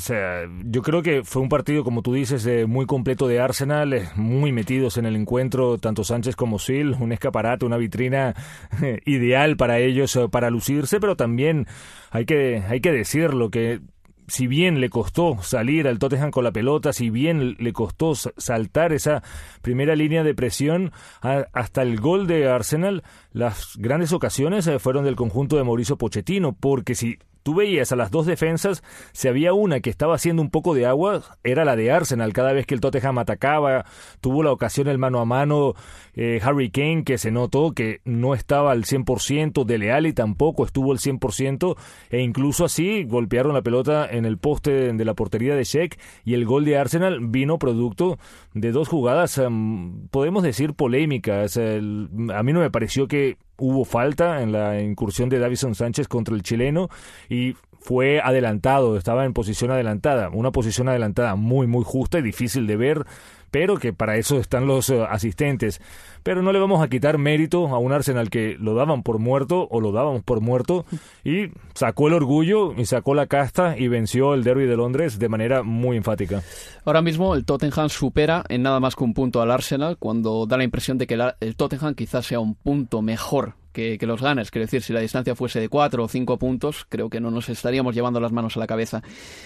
[0.65, 4.53] yo creo que fue un partido, como tú dices, muy completo de Arsenal, eh, muy
[4.53, 8.35] metidos en el encuentro, tanto Sánchez como Sil, un escaparate, una vitrina
[8.83, 11.67] eh, ideal para ellos, para lucirse, pero también
[12.11, 13.81] hay que, hay que decirlo, que
[14.29, 18.93] si bien le costó salir al Tottenham con la pelota, si bien le costó saltar
[18.93, 19.23] esa
[19.63, 25.17] primera línea de presión hasta el gol de Arsenal, las grandes ocasiones eh, fueron del
[25.17, 28.83] conjunto de Mauricio Pochettino, porque si tú veías a las dos defensas,
[29.13, 32.33] si había una que estaba haciendo un poco de agua, era la de Arsenal.
[32.33, 33.85] Cada vez que el Tottenham atacaba,
[34.21, 35.75] tuvo la ocasión el mano a mano
[36.15, 40.91] eh, Harry Kane, que se notó que no estaba al 100%, de Alli tampoco estuvo
[40.91, 41.77] al 100%,
[42.11, 46.35] e incluso así golpearon la pelota en el poste de la portería de Sheck, y
[46.35, 48.19] el gol de Arsenal vino producto
[48.55, 51.57] de dos jugadas, um, podemos decir, polémicas.
[51.59, 56.35] A mí no me pareció que hubo falta en la incursión de Davison Sánchez contra
[56.35, 56.89] el chileno
[57.29, 57.55] y
[57.87, 62.77] fue adelantado, estaba en posición adelantada, una posición adelantada muy muy justa y difícil de
[62.77, 63.07] ver,
[63.53, 65.81] pero que para eso están los uh, asistentes.
[66.25, 69.69] Pero no le vamos a quitar mérito a un Arsenal que lo daban por muerto
[69.71, 70.85] o lo dábamos por muerto
[71.23, 75.29] y sacó el orgullo y sacó la casta y venció el derby de Londres de
[75.29, 76.43] manera muy enfática.
[76.85, 80.57] Ahora mismo el Tottenham supera en nada más que un punto al Arsenal cuando da
[80.57, 84.51] la impresión de que el Tottenham quizás sea un punto mejor que, los Gunners.
[84.51, 87.49] Quiero decir, si la distancia fuese de cuatro o cinco puntos, creo que no nos
[87.51, 89.03] estaríamos llevando las manos a la cabeza.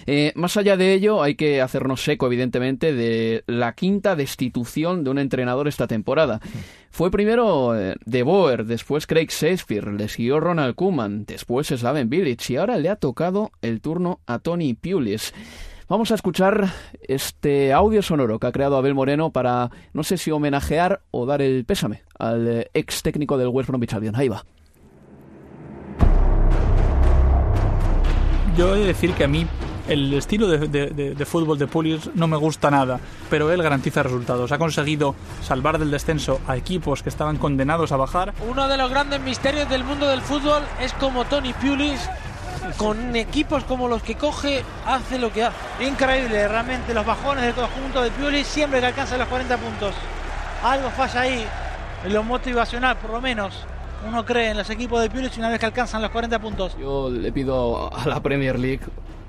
[0.07, 5.11] Eh, más allá de ello, hay que hacernos eco, evidentemente, de la quinta destitución de
[5.11, 6.41] un entrenador esta temporada.
[6.91, 12.49] Fue primero eh, De Boer, después Craig Shakespeare, le siguió Ronald Koeman, después Slaven Bilic
[12.51, 15.33] y ahora le ha tocado el turno a Tony Pulis.
[15.91, 16.69] Vamos a escuchar
[17.03, 21.43] este audio sonoro que ha creado Abel Moreno para, no sé si homenajear o dar
[21.43, 24.15] el pésame al eh, ex técnico del West Bromwich Albion.
[24.15, 24.45] Ahí va.
[28.57, 29.49] Yo he de decir que a mí
[29.89, 33.61] el estilo de, de, de, de, fútbol de Pulis no me gusta nada, pero él
[33.61, 34.53] garantiza resultados.
[34.53, 38.33] Ha conseguido salvar del descenso a equipos que estaban condenados a bajar.
[38.49, 42.09] Uno de los grandes misterios del mundo del fútbol es como Tony Pulis
[42.77, 45.57] con equipos como los que coge, hace lo que hace.
[45.81, 49.95] Increíble, realmente, los bajones del conjunto de Pioli siempre que alcanza los 40 puntos.
[50.63, 51.47] Algo falla ahí,
[52.05, 53.65] en lo motivacional, por lo menos.
[54.07, 56.77] Uno cree en los equipos de Pioli una vez que alcanzan los 40 puntos.
[56.79, 58.81] Yo le pido a la Premier League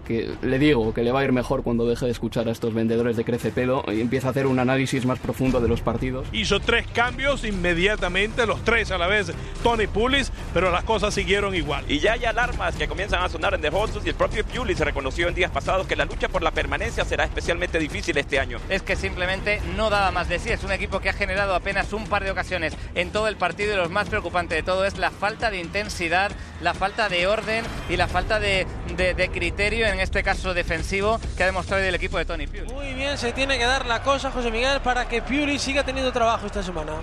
[0.01, 2.73] que le digo que le va a ir mejor cuando deje de escuchar a estos
[2.73, 6.27] vendedores de crece pedo y empieza a hacer un análisis más profundo de los partidos.
[6.31, 9.31] Hizo tres cambios inmediatamente, los tres a la vez,
[9.63, 11.83] Tony Pulis, pero las cosas siguieron igual.
[11.87, 14.79] Y ya hay alarmas que comienzan a sonar en The Hotsus y el propio Pulis
[14.79, 18.59] reconoció en días pasados que la lucha por la permanencia será especialmente difícil este año.
[18.69, 21.93] Es que simplemente no daba más de sí, es un equipo que ha generado apenas
[21.93, 24.97] un par de ocasiones en todo el partido y lo más preocupante de todo es
[24.97, 29.87] la falta de intensidad, la falta de orden y la falta de, de, de criterio
[29.91, 32.71] en este caso defensivo que ha demostrado el equipo de Tony Piuli.
[32.71, 36.11] Muy bien, se tiene que dar la cosa, José Miguel, para que Piuli siga teniendo
[36.11, 36.93] trabajo esta semana.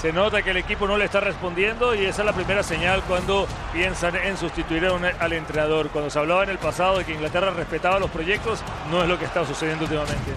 [0.00, 3.02] Se nota que el equipo no le está respondiendo y esa es la primera señal
[3.02, 5.88] cuando piensan en sustituir a un, al entrenador.
[5.90, 9.18] Cuando se hablaba en el pasado de que Inglaterra respetaba los proyectos, no es lo
[9.18, 10.32] que está sucediendo últimamente.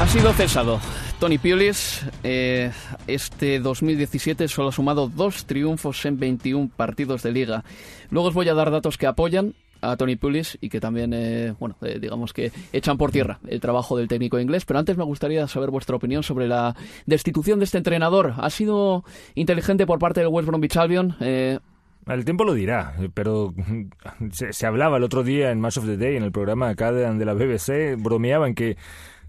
[0.00, 0.80] Ha sido cesado
[1.22, 2.72] Tony Pulis, eh,
[3.06, 7.62] este 2017 solo ha sumado dos triunfos en 21 partidos de liga.
[8.10, 11.54] Luego os voy a dar datos que apoyan a Tony Pulis y que también, eh,
[11.58, 14.64] bueno, eh, digamos que echan por tierra el trabajo del técnico inglés.
[14.64, 18.34] Pero antes me gustaría saber vuestra opinión sobre la destitución de este entrenador.
[18.38, 21.16] ¿Ha sido inteligente por parte del West Bromwich Albion?
[21.20, 21.58] Eh,
[22.06, 23.54] el tiempo lo dirá, pero
[24.32, 26.92] se, se, hablaba el otro día en Match of the Day, en el programa acá
[26.92, 28.76] de, de la BBC, bromeaban que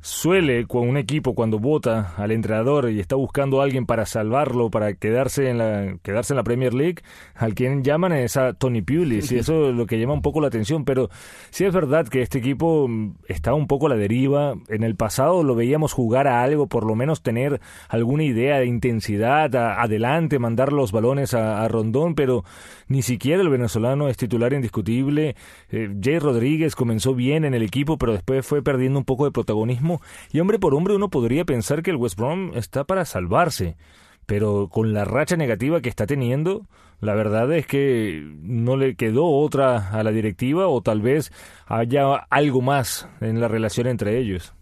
[0.04, 4.70] suele con un equipo cuando vota al entrenador y está buscando a alguien para salvarlo,
[4.70, 6.98] para quedarse en la quedarse en la Premier League,
[7.36, 10.42] al quien llaman es a Tony Pulis y eso es lo que llama un poco
[10.42, 11.10] la atención, pero
[11.52, 12.90] sí es verdad que este equipo
[13.30, 14.56] está un poco a la deriva.
[14.68, 18.66] En el pasado lo veíamos jugar a algo, por lo menos tener alguna idea de
[18.66, 22.44] intensidad, adelante, mandar los balones a, a, Rondón, pero
[22.90, 25.38] ni siquiera el venezolano es titular indiscutible.
[25.70, 29.32] Eh, Jay Rodríguez comenzó bien en el equipo, pero después fue perdiendo un poco de
[29.32, 29.93] protagonismo
[30.32, 33.76] y hombre por hombre uno podría pensar que el West Brom está para salvarse,
[34.26, 36.66] pero con la racha negativa que está teniendo,
[37.02, 41.32] la verdad es que no le quedó otra a la directiva o tal vez
[41.68, 44.54] haya algo más en la relación entre ellos.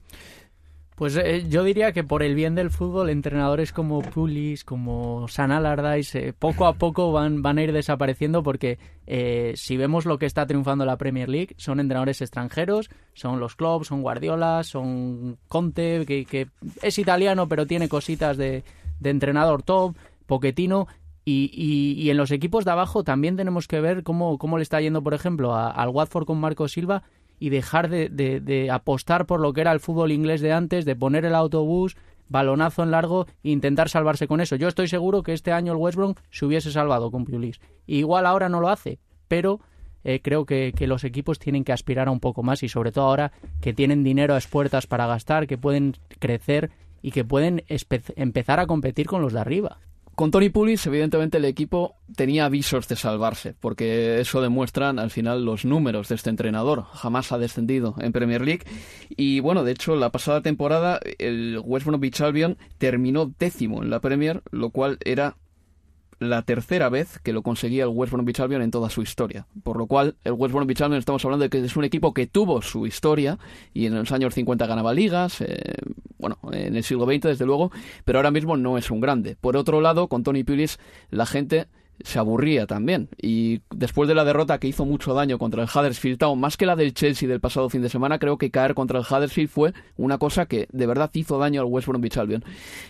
[1.02, 5.52] Pues eh, yo diría que por el bien del fútbol, entrenadores como Pulis, como San
[5.52, 10.20] Allardyce, eh, poco a poco van, van a ir desapareciendo porque eh, si vemos lo
[10.20, 15.40] que está triunfando la Premier League, son entrenadores extranjeros, son los clubs, son Guardiola, son
[15.48, 16.50] Conte, que,
[16.84, 18.64] es italiano pero tiene cositas de,
[19.00, 19.96] de entrenador top,
[20.28, 20.88] Poquetino,
[21.26, 24.64] y, y, y, en los equipos de abajo también tenemos que ver cómo, cómo le
[24.64, 27.02] está yendo, por ejemplo, al Watford con Marco Silva
[27.42, 30.86] y dejar de, de, de, apostar por lo que era el fútbol inglés de antes,
[30.86, 31.98] de poner el autobús,
[32.30, 34.56] balonazo en largo e intentar salvarse con eso.
[34.56, 37.60] Yo estoy seguro que este año el West Brom se hubiese salvado con Pulis.
[37.88, 39.60] Igual ahora no lo hace, pero
[40.04, 43.06] eh, creo que, los equipos tienen que aspirar a un poco más y sobre todo
[43.06, 46.70] ahora que tienen dinero a expuertas para gastar, que pueden crecer
[47.02, 47.64] y que pueden
[48.16, 49.80] empezar a competir con los de arriba.
[50.22, 55.44] Con Tony Pulis, evidentemente, el equipo tenía avisos de salvarse, porque eso demuestran al final
[55.44, 56.84] los números de este entrenador.
[56.94, 58.64] Jamás ha descendido en Premier League.
[59.10, 64.00] Y bueno, de hecho, la pasada temporada el West Bromwich Albion terminó décimo en la
[64.00, 65.38] Premier, lo cual era
[66.22, 69.48] la tercera vez que lo conseguía el West Bromwich Albion en toda su historia.
[69.64, 72.28] Por lo cual, el West Bromwich Albion estamos hablando de que es un equipo que
[72.28, 73.40] tuvo su historia
[73.74, 75.74] y en los años 50 ganaba ligas, eh,
[76.20, 77.72] bueno, en el siglo XX desde luego,
[78.06, 79.36] pero ahora mismo no es un grande.
[79.42, 80.78] Por otro lado, con Tony Pulis
[81.10, 81.66] la gente
[82.04, 83.10] se aburría también.
[83.20, 86.68] Y después de la derrota que hizo mucho daño contra el Huddersfield Town, más que
[86.68, 89.74] la del Chelsea del pasado fin de semana, creo que caer contra el Huddersfield fue
[89.98, 92.44] una cosa que de verdad hizo daño al West Bromwich Albion.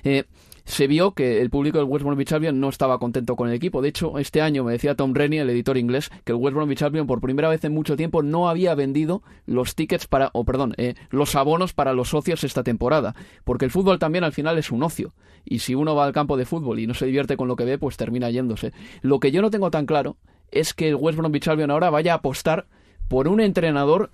[0.03, 0.25] Eh,
[0.71, 3.81] se vio que el público del West Bromwich Albion no estaba contento con el equipo.
[3.81, 6.81] De hecho, este año me decía Tom Rennie, el editor inglés, que el West Bromwich
[6.81, 10.73] Albion por primera vez en mucho tiempo no había vendido los tickets para, o perdón,
[10.77, 13.15] eh, los abonos para los socios esta temporada.
[13.43, 15.13] Porque el fútbol también al final es un ocio.
[15.43, 17.65] Y si uno va al campo de fútbol y no se divierte con lo que
[17.65, 18.71] ve, pues termina yéndose.
[19.01, 20.15] Lo que yo no tengo tan claro
[20.51, 22.67] es que el West Bromwich Albion ahora vaya a apostar
[23.09, 24.09] por un entrenador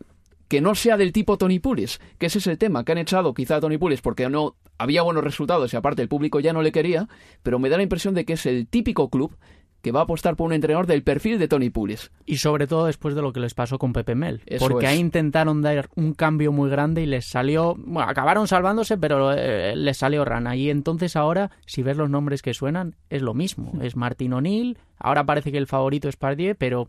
[0.47, 3.33] que no sea del tipo Tony Pulis, que ese es el tema, que han echado
[3.33, 6.61] quizá a Tony Pulis porque no había buenos resultados y aparte el público ya no
[6.61, 7.07] le quería,
[7.43, 9.35] pero me da la impresión de que es el típico club
[9.81, 12.11] que va a apostar por un entrenador del perfil de Tony Pulis.
[12.25, 14.41] Y sobre todo después de lo que les pasó con Pepe Mel.
[14.45, 14.91] Eso porque es.
[14.91, 17.75] ahí intentaron dar un cambio muy grande y les salió...
[17.77, 20.55] Bueno, acabaron salvándose, pero eh, les salió rana.
[20.55, 23.73] Y entonces ahora, si ves los nombres que suenan, es lo mismo.
[23.81, 26.87] Es Martín O'Neill, ahora parece que el favorito es Pardier, pero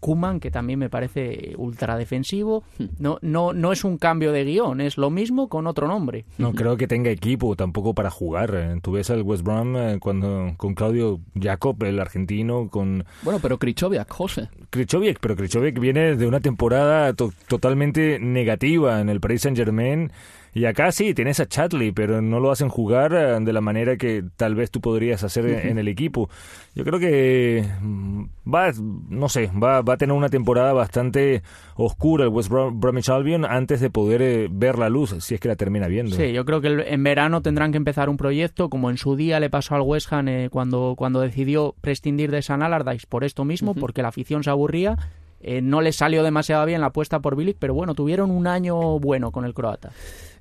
[0.00, 2.64] Kuman, que también me parece ultra defensivo.
[2.98, 6.24] No, no, no es un cambio de guion, es lo mismo con otro nombre.
[6.38, 8.54] No creo que tenga equipo tampoco para jugar.
[8.54, 8.80] Eh.
[8.82, 13.04] Tú ves al West Brom eh, cuando, con Claudio Jacob, el argentino, con...
[13.22, 14.48] Bueno, pero Krichoviak, José.
[14.70, 20.12] Krichoviak, pero Krichoviak viene de una temporada to totalmente negativa en el Paris Saint-Germain
[20.54, 23.96] y acá sí, tienes a Chatley, pero no lo hacen jugar eh, de la manera
[23.96, 26.28] que tal vez tú podrías hacer en el equipo.
[26.74, 28.72] Yo creo que mm, va,
[29.08, 31.42] no sé, va, va a tener una temporada bastante
[31.76, 35.48] oscura el West Bromwich Albion antes de poder eh, ver la luz, si es que
[35.48, 36.16] la termina viendo.
[36.16, 39.40] Sí, yo creo que en verano tendrán que empezar un proyecto, como en su día
[39.40, 43.44] le pasó al West Ham eh, cuando, cuando decidió prescindir de San Allardyce por esto
[43.44, 43.80] mismo, uh -huh.
[43.80, 44.96] porque la afición se aburría
[45.40, 48.98] eh, no les salió demasiado bien la apuesta por Bilic, pero bueno, tuvieron un año
[48.98, 49.92] bueno con el croata.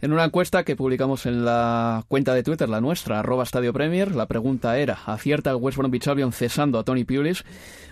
[0.01, 4.13] En una encuesta que publicamos en la cuenta de Twitter, la nuestra, arroba Estadio Premier,
[4.13, 7.43] la pregunta era, ¿acierta el West Bromwich Albion cesando a Tony Pulis?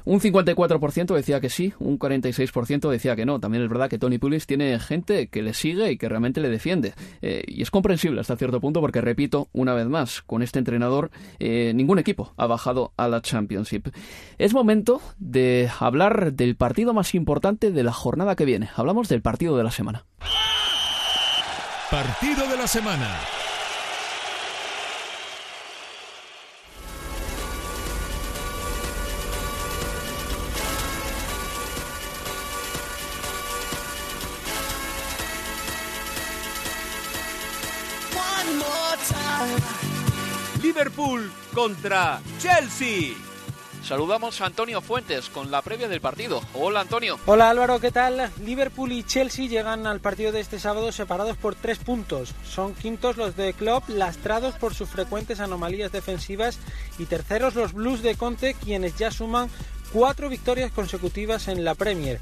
[0.06, 3.40] Un 54% decía que sí, un 46% decía que no.
[3.40, 6.50] También es verdad que Tony Pulis tiene gente que le sigue y que realmente le
[6.50, 6.94] defiende.
[7.24, 11.10] Eh, y es comprensible hasta cierto punto porque, repito, una vez más, con este entrenador,
[11.40, 13.88] eh, ningún equipo ha bajado a la Championship.
[14.38, 18.70] Es momento de hablar del partido más importante de la jornada que viene.
[18.76, 20.06] Hablamos del partido de la semana
[21.96, 23.08] partido de la semana.
[40.62, 43.25] Liverpool contra Chelsea.
[43.86, 46.42] Saludamos a Antonio Fuentes con la previa del partido.
[46.56, 47.20] Hola Antonio.
[47.28, 48.32] Hola Álvaro, ¿qué tal?
[48.44, 52.34] Liverpool y Chelsea llegan al partido de este sábado separados por tres puntos.
[52.50, 56.58] Son quintos los de Klopp, lastrados por sus frecuentes anomalías defensivas,
[56.98, 59.52] y terceros los Blues de Conte, quienes ya suman
[59.94, 62.20] cuatro victorias consecutivas en la Premier.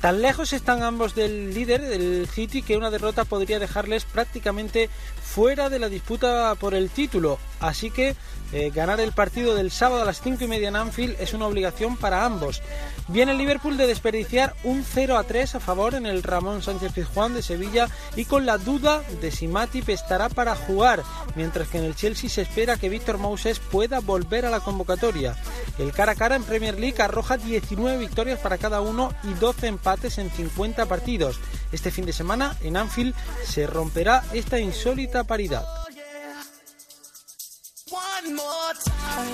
[0.00, 4.88] Tan lejos están ambos del líder, del City, que una derrota podría dejarles prácticamente
[5.22, 7.38] fuera de la disputa por el título.
[7.62, 8.16] Así que
[8.52, 11.46] eh, ganar el partido del sábado a las 5 y media en Anfield es una
[11.46, 12.60] obligación para ambos.
[13.08, 17.34] Viene Liverpool de desperdiciar un 0 a 3 a favor en el Ramón Sánchez Pizjuán
[17.34, 21.02] de Sevilla y con la duda de si Matip estará para jugar,
[21.36, 25.36] mientras que en el Chelsea se espera que Víctor Moses pueda volver a la convocatoria.
[25.78, 29.68] El cara a cara en Premier League arroja 19 victorias para cada uno y 12
[29.68, 31.38] empates en 50 partidos.
[31.70, 35.64] Este fin de semana en Anfield se romperá esta insólita paridad.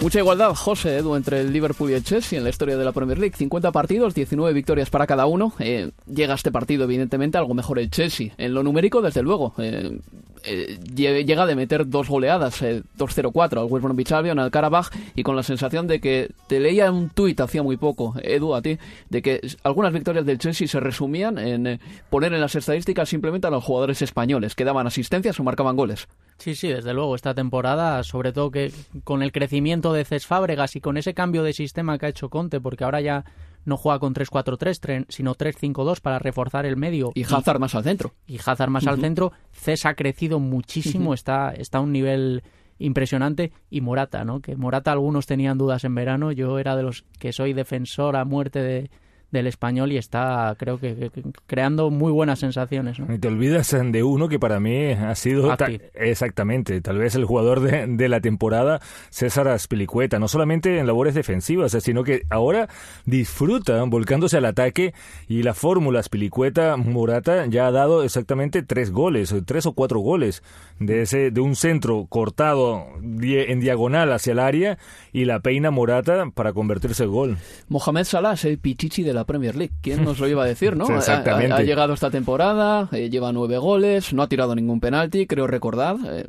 [0.00, 2.92] Mucha igualdad, José Edu, entre el Liverpool y el Chelsea en la historia de la
[2.92, 3.36] Premier League.
[3.36, 5.52] 50 partidos, 19 victorias para cada uno.
[5.58, 8.32] Eh, llega este partido, evidentemente, algo mejor el Chelsea.
[8.38, 9.54] En lo numérico, desde luego.
[9.58, 9.98] Eh,
[10.44, 15.36] eh, llega de meter dos goleadas, 2-0-4 al West Bromwich Albion, al Karabaj, y con
[15.36, 18.78] la sensación de que te leía un tuit hacía muy poco, Edu, a ti,
[19.10, 23.50] de que algunas victorias del Chelsea se resumían en poner en las estadísticas simplemente a
[23.50, 26.08] los jugadores españoles, que daban asistencias o marcaban goles.
[26.38, 27.16] Sí, sí, desde luego.
[27.16, 28.72] Esta temporada, sobre todo que
[29.04, 32.30] con el crecimiento de Cés Fábregas y con ese cambio de sistema que ha hecho
[32.30, 33.24] Conte, porque ahora ya
[33.64, 37.12] no juega con 3-4-3, sino 3-5-2 para reforzar el medio.
[37.14, 38.14] Y Hazard más al centro.
[38.26, 39.32] Y Hazard más al centro.
[39.52, 42.42] Cés ha crecido muchísimo, está, está a un nivel
[42.78, 43.52] impresionante.
[43.70, 44.40] Y Morata, ¿no?
[44.40, 46.32] Que Morata algunos tenían dudas en verano.
[46.32, 48.90] Yo era de los que soy defensor a muerte de,
[49.30, 51.10] del español y está, creo que,
[51.46, 52.98] creando muy buenas sensaciones.
[52.98, 53.12] ¿no?
[53.12, 55.54] Y te olvidas de uno que para mí ha sido
[55.94, 61.14] exactamente, tal vez el jugador de, de, la temporada, César Aspilicueta, no solamente en labores
[61.14, 62.68] defensivas, sino que ahora
[63.04, 64.94] disfruta volcándose al ataque
[65.28, 70.42] y la fórmula Aspilicueta Morata ya ha dado exactamente tres goles, tres o cuatro goles
[70.78, 74.78] de ese de un centro cortado en diagonal hacia el área
[75.12, 77.38] y la peina Morata para convertirse en gol.
[77.68, 79.74] Mohamed Salah es el pichichi de la Premier League.
[79.82, 80.86] ¿Quién nos lo iba a decir, no?
[80.96, 81.52] exactamente.
[81.52, 85.96] Ha, llegado esta temporada, eh, lleva nueve goles, no ha tirado ningún penalti, creo recordar.
[86.06, 86.26] Eh,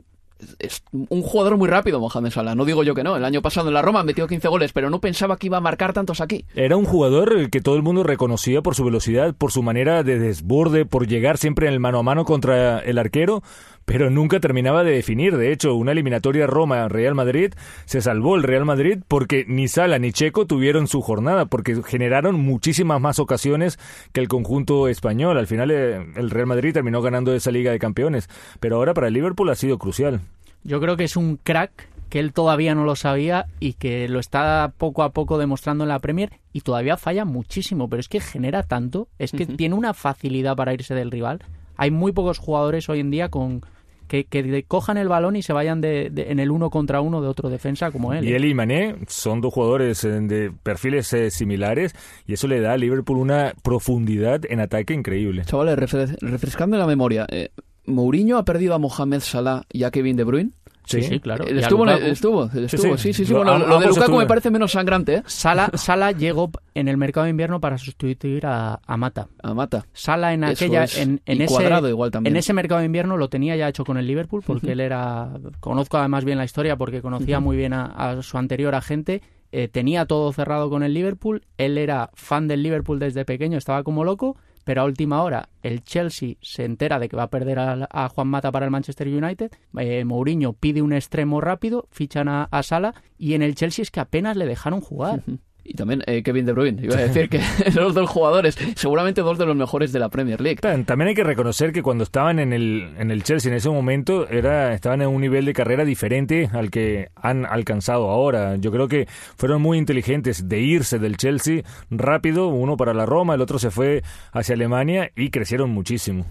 [0.59, 2.55] es un jugador muy rápido, Mohamed Salah.
[2.55, 3.17] No digo yo que no.
[3.17, 5.61] El año pasado en la Roma metió 15 goles, pero no pensaba que iba a
[5.61, 6.45] marcar tantos aquí.
[6.55, 10.17] Era un jugador que todo el mundo reconocía por su velocidad, por su manera de
[10.17, 13.43] desborde, por llegar siempre en el mano a mano contra el arquero,
[13.89, 15.35] pero nunca terminaba de definir.
[15.35, 20.11] De hecho, una eliminatoria Roma-Real Madrid se salvó el Real Madrid porque ni Sala ni
[20.11, 23.79] Checo tuvieron su jornada, porque generaron muchísimas más ocasiones
[24.13, 25.39] que el conjunto español.
[25.39, 28.29] Al final eh, el Real Madrid terminó ganando esa Liga de Campeones,
[28.59, 30.21] pero ahora para el Liverpool ha sido crucial.
[30.63, 34.19] Yo creo que es un crack que él todavía no lo sabía y que lo
[34.19, 38.19] está poco a poco demostrando en la Premier y todavía falla muchísimo, pero es que
[38.19, 41.39] genera tanto, es que tiene una facilidad para irse del rival.
[41.75, 43.63] Hay muy pocos jugadores hoy en día con,
[44.10, 47.49] que, cojan el balón y se vayan de, en el uno contra uno de otro
[47.49, 48.28] defensa como él.
[48.28, 51.95] Y él y Mané son dos jugadores eh, de perfiles eh, similares
[52.28, 55.43] y eso le da a Liverpool una profundidad en ataque increíble.
[55.45, 57.49] Chavales, refrescando la memoria, eh,
[57.86, 60.51] ¿Mourinho ha perdido a Mohamed Salah y a Kevin De Bruyne?
[60.89, 61.45] Sí, sí, claro.
[61.45, 63.31] Él estuvo, estuvo, estuvo, sí, sí, sí.
[63.31, 65.15] Bueno, lo, de Lukaku me parece menos sangrante.
[65.17, 65.23] ¿eh?
[65.27, 69.27] Sala, Sala llegó en el mercado de invierno para sustituir a, a Mata.
[69.43, 69.85] A Mata.
[69.93, 72.33] Sala en aquella, en, en ese, igual también.
[72.33, 75.29] en ese mercado de invierno lo tenía ya hecho con el Liverpool porque él era,
[75.59, 79.21] conozco además bien la historia porque conocía muy bien a, su anterior agente.
[79.51, 81.43] Eh, tenía todo cerrado con el Liverpool.
[81.57, 84.37] Él era fan del Liverpool desde pequeño, estaba como loco
[84.70, 88.28] pero a última hora el Chelsea se entera de que va a perder a, Juan
[88.28, 89.49] Mata para el Manchester United,
[89.80, 93.89] eh, Mourinho pide un extremo rápido, fichan a, a Sala y en el Chelsea es
[93.89, 95.24] que apenas le dejaron jugar.
[95.70, 96.82] Y también eh, Kevin De Bruyne.
[96.84, 97.39] Iba a decir que
[97.76, 100.57] los dos jugadores, seguramente dos de los mejores de la Premier League.
[100.61, 104.28] También hay que reconocer que cuando estaban en el, en el Chelsea en ese momento,
[104.28, 108.55] era, estaban en un nivel de carrera diferente al que han alcanzado ahora.
[108.55, 109.07] Yo creo que
[109.38, 111.61] fueron muy inteligentes de irse del Chelsea
[111.91, 114.01] rápido, uno para la Roma, el otro se fue
[114.32, 116.26] hacia Alemania y crecieron muchísimo.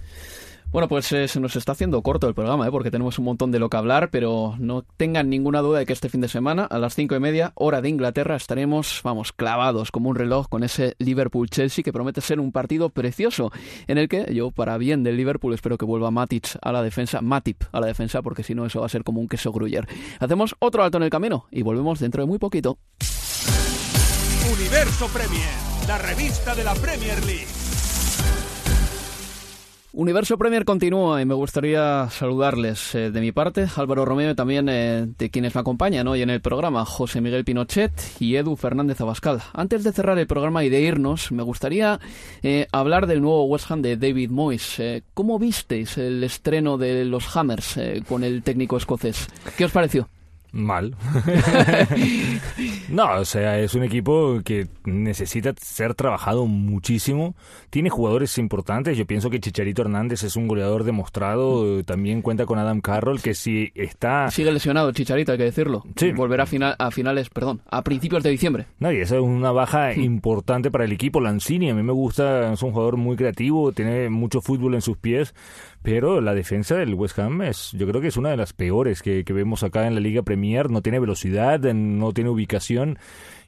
[0.70, 2.70] Bueno, pues eh, se nos está haciendo corto el programa, ¿eh?
[2.70, 5.94] porque tenemos un montón de lo que hablar, pero no tengan ninguna duda de que
[5.94, 9.90] este fin de semana, a las cinco y media, hora de Inglaterra, estaremos, vamos, clavados
[9.90, 13.50] como un reloj con ese Liverpool-Chelsea que promete ser un partido precioso,
[13.86, 17.22] en el que yo, para bien del Liverpool, espero que vuelva Matic a la defensa,
[17.22, 19.88] Matip a la defensa, porque si no eso va a ser como un queso gruyer.
[20.20, 22.78] Hacemos otro alto en el camino y volvemos dentro de muy poquito.
[24.52, 25.48] Universo Premier,
[25.86, 27.57] la revista de la Premier League.
[29.98, 34.68] Universo Premier continúa y me gustaría saludarles eh, de mi parte, Álvaro Romeo y también
[34.68, 37.90] eh, de quienes me acompañan hoy en el programa, José Miguel Pinochet
[38.20, 39.42] y Edu Fernández Abascal.
[39.52, 41.98] Antes de cerrar el programa y de irnos, me gustaría
[42.44, 44.80] eh, hablar del nuevo West Ham de David Moyes.
[45.14, 49.26] ¿Cómo visteis el estreno de los Hammers con el técnico escocés?
[49.56, 50.08] ¿Qué os pareció?
[50.50, 50.96] Mal.
[52.88, 57.34] no, o sea, es un equipo que necesita ser trabajado muchísimo.
[57.68, 58.96] Tiene jugadores importantes.
[58.96, 61.84] Yo pienso que Chicharito Hernández es un goleador demostrado.
[61.84, 64.30] También cuenta con Adam Carroll, que si está.
[64.30, 65.84] Sigue lesionado Chicharito, hay que decirlo.
[65.96, 66.12] Sí.
[66.12, 68.66] Volverá a, final, a finales, perdón, a principios de diciembre.
[68.78, 71.20] No, y esa es una baja importante para el equipo.
[71.20, 74.96] Lanzini, a mí me gusta, es un jugador muy creativo, tiene mucho fútbol en sus
[74.96, 75.34] pies
[75.82, 79.02] pero la defensa del West Ham es, yo creo que es una de las peores
[79.02, 80.70] que, vemos acá en la Liga Premier.
[80.70, 82.98] No tiene velocidad, no tiene ubicación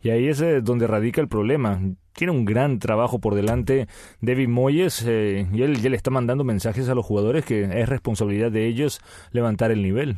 [0.02, 1.80] y ahí es eh, donde radica el problema.
[2.12, 3.88] Tiene un gran trabajo por delante
[4.20, 7.88] David Moyes eh, y él ya le está mandando mensajes a los jugadores que es
[7.88, 9.00] responsabilidad de ellos
[9.32, 10.16] levantar el nivel.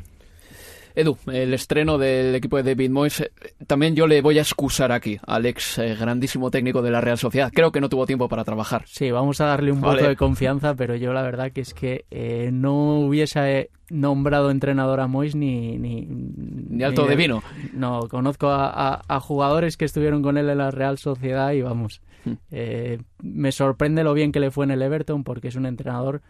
[0.94, 3.30] Edu, el estreno del equipo de David Moyes, eh,
[3.66, 7.18] también yo le voy a excusar aquí al ex eh, grandísimo técnico de la Real
[7.18, 7.50] Sociedad.
[7.52, 8.84] Creo que no tuvo tiempo para trabajar.
[8.86, 12.04] Sí, vamos a darle un voto de confianza, pero yo la verdad que es que
[12.10, 15.78] eh, no hubiese nombrado entrenador a Moyes ni...
[15.78, 17.42] Ni, ni alto de vino.
[17.72, 22.00] No, conozco a, jugadores que estuvieron con él en la Real Sociedad y vamos...
[22.24, 22.34] Hmm.
[23.20, 26.22] me sorprende lo bien que le fue en el Everton porque es un entrenador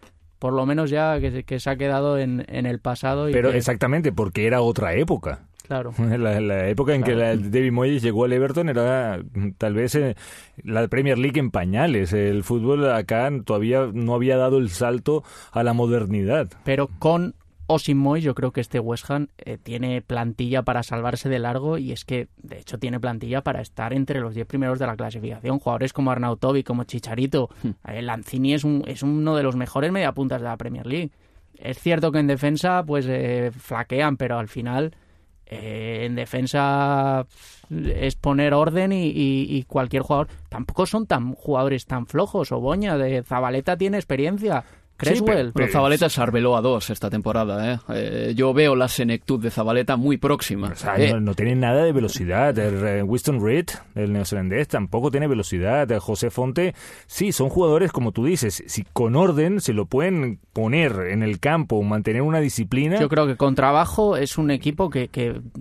[0.42, 3.28] por lo menos ya que, se ha quedado en, el pasado.
[3.30, 5.44] Pero exactamente, porque era otra época.
[5.68, 5.92] Claro.
[6.18, 9.20] La, época en que David Moyes llegó al Everton era
[9.56, 10.16] tal vez eh,
[10.64, 12.12] la Premier League en pañales.
[12.12, 15.22] El fútbol acá todavía no había dado el salto
[15.52, 16.48] a la modernidad.
[16.64, 17.36] Pero con
[17.66, 21.38] o sin Moyes, yo creo que este West Ham eh, tiene plantilla para salvarse de
[21.38, 24.86] largo y es que, de hecho, tiene plantilla para estar entre los 10 primeros de
[24.86, 25.58] la clasificación.
[25.58, 27.50] Jugadores como Arnautovic, como Chicharito.
[27.62, 27.70] Hmm.
[27.88, 31.10] Eh, Lanzini es, un, es uno de los mejores mediapuntas de la Premier League.
[31.54, 34.94] Es cierto que en defensa, pues, eh, flaquean, pero al final...
[35.54, 37.26] en defensa
[37.70, 40.28] es poner orden y, cualquier jugador.
[40.48, 42.52] Tampoco son tan jugadores tan flojos.
[42.52, 44.64] Oboña de Zabaleta tiene experiencia.
[45.02, 45.46] Creswell.
[45.48, 47.72] Sí, pero, Zabaleta es Arbeloa 2 esta temporada.
[47.72, 47.78] ¿eh?
[47.90, 48.32] ¿eh?
[48.34, 50.72] yo veo la senectud de Zabaleta muy próxima.
[50.96, 52.56] Eh, no, tiene nada de velocidad.
[52.58, 55.88] El, Winston Reed, el neozelandés, tampoco tiene velocidad.
[55.98, 56.74] José Fonte,
[57.06, 58.62] sí, son jugadores como tú dices.
[58.66, 63.00] Si con orden se lo pueden poner en el campo, mantener una disciplina.
[63.00, 65.08] Yo creo que con trabajo es un equipo que,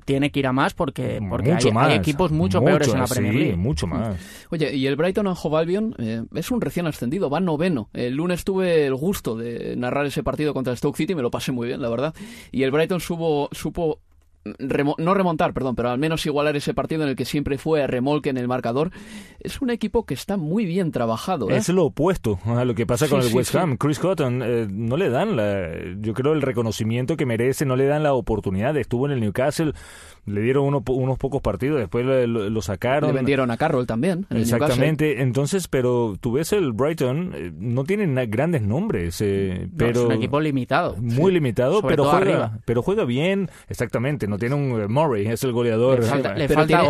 [0.06, 3.52] tiene que ir a más porque, porque hay, equipos mucho, peores en la Premier League.
[3.52, 4.16] Sí, mucho más.
[4.50, 7.90] Oye, y el Brighton and Hove Albion eh, es un recién ascendido, va noveno.
[7.94, 11.32] El lunes tuve el gusto de narrar ese partido contra el Stoke City, me lo
[11.32, 12.14] pasé muy bien, la verdad.
[12.52, 13.50] Y el Brighton supo,
[14.44, 18.30] no remontar, perdón, pero al menos igualar ese partido en el que siempre fue remolque
[18.30, 18.92] en el marcador.
[19.40, 21.50] Es un equipo que está muy bien trabajado.
[21.50, 21.58] ¿eh?
[21.58, 23.78] Es lo opuesto a lo que pasa con el West Ham.
[23.78, 25.70] Chris Cotton eh, no le dan, la,
[26.00, 28.76] yo creo, el reconocimiento que merece, no le dan la oportunidad.
[28.78, 29.74] Estuvo en el Newcastle
[30.26, 33.10] le dieron unos pocos partidos, después lo, sacaron.
[33.10, 34.28] Le vendieron a Carroll también.
[34.30, 35.22] Exactamente.
[35.22, 40.12] Entonces, pero tú ves el Brighton, eh, no tienen grandes nombres, eh, pero es un
[40.12, 40.96] equipo limitado.
[40.98, 43.50] Muy limitado, pero juega, pero juega bien.
[43.68, 44.28] Exactamente.
[44.32, 46.00] No tiene un eh, Murray, es el goleador.
[46.38, 46.84] Le falta,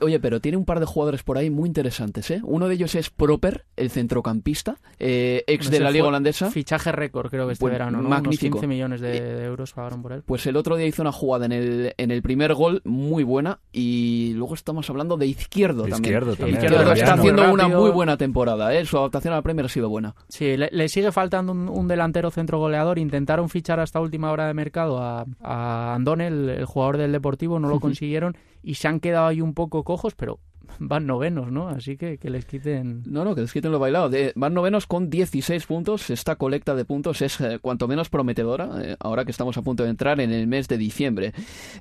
[0.00, 2.28] Oye, pero tiene un par de jugadores por ahí muy interesantes.
[2.32, 2.40] ¿eh?
[2.42, 6.50] Uno de ellos es Proper, el centrocampista, ex de la liga holandesa.
[6.50, 8.02] Fichaje récord, creo que este verano.
[8.02, 8.08] ¿no?
[8.08, 8.56] Magnífico.
[8.56, 10.22] 15 millones de, euros pagaron por él.
[10.26, 13.60] Pues el otro día hizo una jugada en el, en el primer gol muy buena
[13.72, 16.02] y luego estamos hablando de Izquierdo también.
[16.02, 16.64] Izquierdo, también.
[16.96, 18.84] está haciendo una muy buena temporada, ¿eh?
[18.84, 20.16] su adaptación a la Premier ha sido buena.
[20.28, 22.98] Sí, le, sigue faltando un, delantero centro goleador.
[22.98, 27.68] Intentaron fichar hasta última hora de mercado a, a Andone, el, jugador del Deportivo, no
[27.68, 30.40] lo consiguieron y se han quedado ahí un poco cojos, pero
[30.78, 31.68] van novenos, ¿no?
[31.68, 33.02] Así que que les quiten...
[33.06, 34.10] No, no, que les quiten lo bailado.
[34.34, 36.10] van novenos con 16 puntos.
[36.10, 39.84] Esta colecta de puntos es eh, cuanto menos prometedora, eh, ahora que estamos a punto
[39.84, 41.32] de entrar en el mes de diciembre.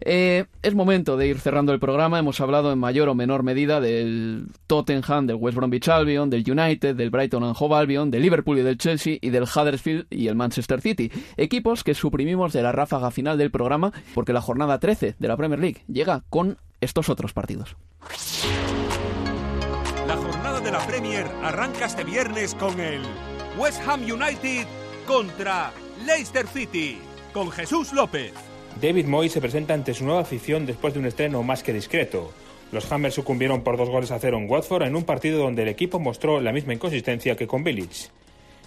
[0.01, 2.19] Eh, es momento de ir cerrando el programa.
[2.19, 6.95] Hemos hablado en mayor o menor medida del Tottenham, del West Bromwich Albion, del United,
[6.95, 10.35] del Brighton and Hove Albion, del Liverpool y del Chelsea y del Huddersfield y el
[10.35, 11.11] Manchester City.
[11.35, 15.37] Equipos que suprimimos de la ráfaga final del programa porque la jornada 13 de la
[15.37, 17.75] Premier League llega con estos otros partidos.
[20.67, 23.01] De la Premier arranca este viernes con el
[23.57, 24.65] West Ham United
[25.05, 25.71] contra
[26.05, 26.97] Leicester City,
[27.31, 28.33] con Jesús López.
[28.81, 32.33] David Moyes se presenta ante su nueva afición después de un estreno más que discreto.
[32.73, 35.69] Los Hammers sucumbieron por dos goles a cero en Watford en un partido donde el
[35.69, 38.09] equipo mostró la misma inconsistencia que con Village.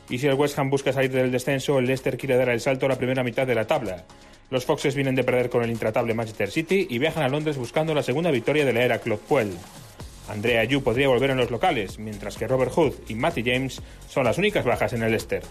[0.08, 2.86] Y si el West Ham busca salir del descenso, el Leicester quiere dar el salto
[2.86, 4.06] a la primera mitad de la tabla.
[4.48, 7.92] Los Foxes vienen de perder con el intratable Manchester City y viajan a Londres buscando
[7.92, 9.50] la segunda victoria de la era Claude Puel.
[10.30, 14.24] Andrea Yu podría volver en los locales, mientras que Robert Hood y Matty James son
[14.24, 15.42] las únicas bajas en el Leicester.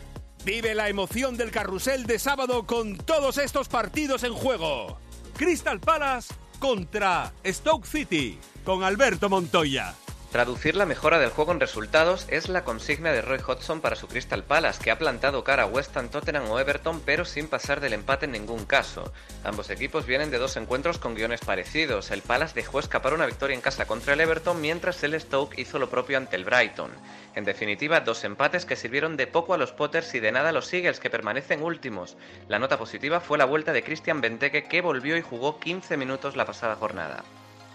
[0.46, 4.98] Vive la emoción del carrusel de sábado con todos estos partidos en juego.
[5.36, 9.94] Crystal Palace contra Stoke City con Alberto Montoya.
[10.32, 14.08] Traducir la mejora del juego en resultados es la consigna de Roy Hodgson para su
[14.08, 17.80] Crystal Palace, que ha plantado cara a West Ham, Tottenham o Everton, pero sin pasar
[17.80, 19.12] del empate en ningún caso.
[19.44, 22.12] Ambos equipos vienen de dos encuentros con guiones parecidos.
[22.12, 25.80] El Palace dejó escapar una victoria en casa contra el Everton, mientras el Stoke hizo
[25.80, 26.92] lo propio ante el Brighton.
[27.34, 30.52] En definitiva, dos empates que sirvieron de poco a los Potters y de nada a
[30.54, 32.18] los Eagles, que permanecen últimos.
[32.48, 36.36] La nota positiva fue la vuelta de Christian Benteke, que volvió y jugó 15 minutos
[36.36, 37.24] la pasada jornada.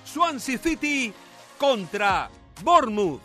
[0.05, 1.13] Swansea City
[1.59, 2.31] contra
[2.63, 3.21] Bournemouth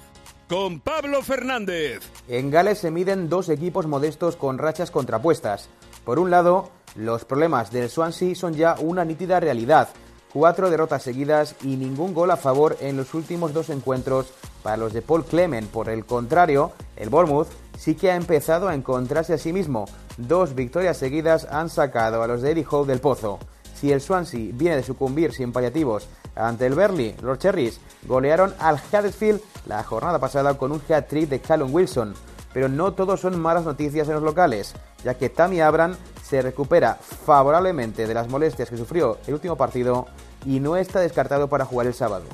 [0.49, 2.01] con Pablo Fernández.
[2.27, 5.69] En Gales se miden dos equipos modestos con rachas contrapuestas.
[6.03, 9.89] Por un lado, los problemas del Swansea son ya una nítida realidad.
[10.33, 14.93] Cuatro derrotas seguidas y ningún gol a favor en los últimos dos encuentros para los
[14.93, 15.69] de Paul Clement.
[15.69, 19.85] Por el contrario, el Bournemouth sí que ha empezado a encontrarse a sí mismo.
[20.17, 23.39] Dos victorias seguidas han sacado a los de Eddie Howe del pozo.
[23.79, 28.75] Si el Swansea viene de sucumbir sin paliativos ante el Burnley, los Cherries golearon al
[28.75, 32.13] Huddersfield la jornada pasada con un hat-trick de Callum Wilson.
[32.53, 34.73] Pero no todo son malas noticias en los locales,
[35.03, 40.07] ya que Tammy Abram se recupera favorablemente de las molestias que sufrió el último partido
[40.45, 42.25] y no está descartado para jugar el sábado.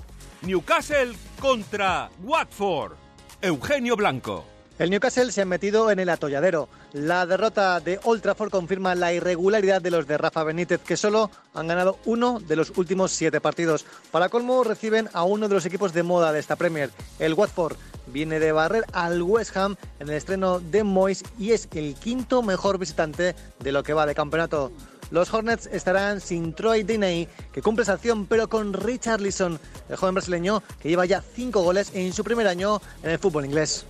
[0.41, 2.93] Newcastle contra Watford.
[3.41, 4.54] Eugenio Blanco.
[4.77, 6.67] El Newcastle se ha metido en el atolladero.
[6.91, 11.31] La derrota de Old Trafford confirma la irregularidad de los de Rafa Benítez, que solo
[11.53, 13.85] han ganado uno de los últimos siete partidos.
[14.11, 16.89] Para colmo, reciben a uno de los equipos de moda de esta Premier.
[17.19, 21.69] El Watford viene de barrer al West Ham en el estreno de Moyes y es
[21.71, 24.73] el quinto mejor visitante de lo que va de campeonato.
[25.09, 29.57] Los Hornets estarán sin Troy Diney, que cumple sanción, pero con Richard Leeson,
[29.87, 33.45] el joven brasileño que lleva ya cinco goles en su primer año en el fútbol
[33.45, 33.85] inglés.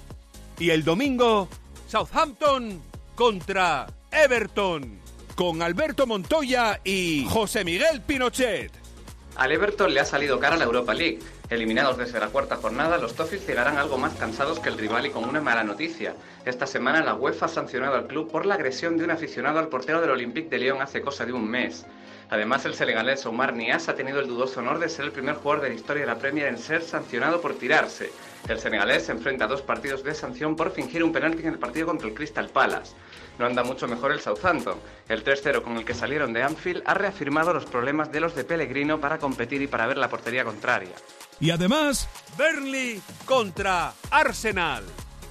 [0.57, 1.49] Y el domingo,
[1.87, 2.81] Southampton
[3.15, 4.99] contra Everton,
[5.35, 8.71] con Alberto Montoya y José Miguel Pinochet.
[9.35, 11.19] Al Everton le ha salido cara la Europa League.
[11.49, 15.09] Eliminados desde la cuarta jornada, los Toffees llegarán algo más cansados que el rival y
[15.09, 16.15] con una mala noticia.
[16.45, 19.67] Esta semana la UEFA ha sancionado al club por la agresión de un aficionado al
[19.67, 21.85] portero del Olympique de Lyon hace cosa de un mes.
[22.30, 25.63] Además, el senegalés Omar Nias ha tenido el dudoso honor de ser el primer jugador
[25.63, 28.11] de la historia de la Premier en ser sancionado por tirarse.
[28.47, 31.59] El senegalés se enfrenta a dos partidos de sanción por fingir un penalti en el
[31.59, 32.93] partido contra el Crystal Palace.
[33.38, 34.78] No anda mucho mejor el Southampton.
[35.07, 38.43] El 3-0 con el que salieron de Anfield ha reafirmado los problemas de los de
[38.43, 40.93] Pellegrino para competir y para ver la portería contraria.
[41.39, 42.07] Y además,
[42.38, 44.84] Burnley contra Arsenal,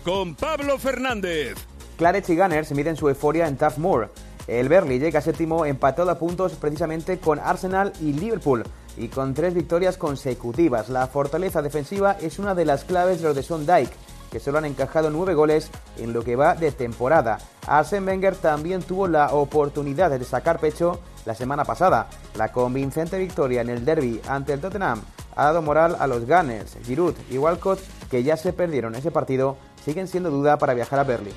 [0.05, 1.57] con Pablo Fernández.
[1.97, 4.13] Claret y Gunners miden su euforia en Turf Moor.
[4.47, 8.63] El Burnley llega séptimo empatado a puntos precisamente con Arsenal y Liverpool
[8.97, 10.91] y con tres victorias consecutivas.
[10.91, 13.97] La fortaleza defensiva es una de las claves de los de Sondike,
[14.31, 17.39] que solo han encajado nueve goles en lo que va de temporada.
[17.67, 22.09] Arsene Wenger también tuvo la oportunidad de sacar pecho la semana pasada.
[22.37, 25.01] La convincente victoria en el derby ante el Tottenham
[25.37, 26.77] ha dado moral a los Gunners.
[26.85, 27.81] Giroud y Walcott,
[28.11, 31.35] que ya se perdieron ese partido, siguen siendo duda para viajar a Berlín.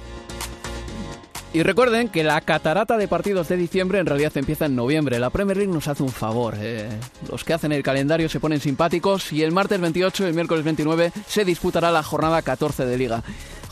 [1.58, 5.18] Y recuerden que la catarata de partidos de diciembre en realidad empieza en noviembre.
[5.18, 6.53] La Premier League nos hace un favor.
[6.60, 6.88] eh.
[7.32, 10.64] Los que hacen el calendario se ponen simpáticos y el martes 28 y el miércoles
[10.64, 13.24] 29 se disputará la jornada 14 de Liga.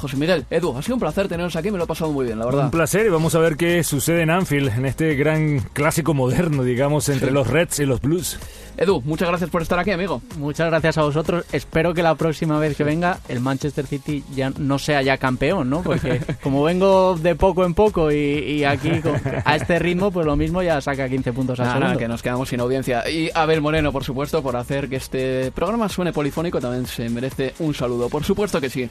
[0.05, 2.39] José Miguel, Edu, ha sido un placer teneros aquí, me lo he pasado muy bien,
[2.39, 2.65] la verdad.
[2.65, 6.63] Un placer y vamos a ver qué sucede en Anfield, en este gran clásico moderno,
[6.63, 7.33] digamos, entre Sí.
[7.33, 8.37] los Reds y los Blues.
[8.77, 10.21] Edu, muchas gracias por estar aquí, amigo.
[10.37, 11.45] Muchas gracias a vosotros.
[11.53, 15.69] Espero que la próxima vez que venga el Manchester City ya no sea ya campeón,
[15.69, 15.81] ¿no?
[15.81, 20.25] Porque como vengo de poco en poco y, y aquí con- a este ritmo, pues
[20.25, 21.99] lo mismo ya saca 15 puntos al Nada, nada, segundo.
[21.99, 23.09] que nos quedamos sin audiencia.
[23.09, 27.53] Y Abel Moreno, por supuesto, por hacer que este programa suene polifónico, también se merece
[27.59, 28.09] un saludo.
[28.09, 28.89] Por supuesto que sí.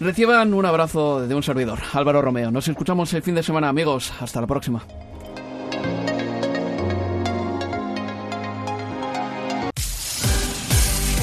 [0.00, 2.50] Reciban un abrazo de un servidor, Álvaro Romeo.
[2.50, 4.12] Nos escuchamos el fin de semana, amigos.
[4.20, 4.84] Hasta la próxima.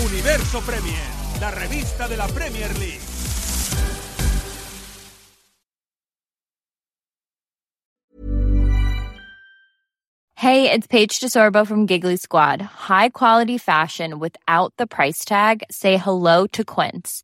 [0.05, 1.03] Universo Premier,
[1.39, 2.99] la revista de la Premier League.
[10.35, 12.61] Hey, it's Paige DeSorbo from Giggly Squad.
[12.61, 15.61] High quality fashion without the price tag.
[15.69, 17.23] Say hello to Quince.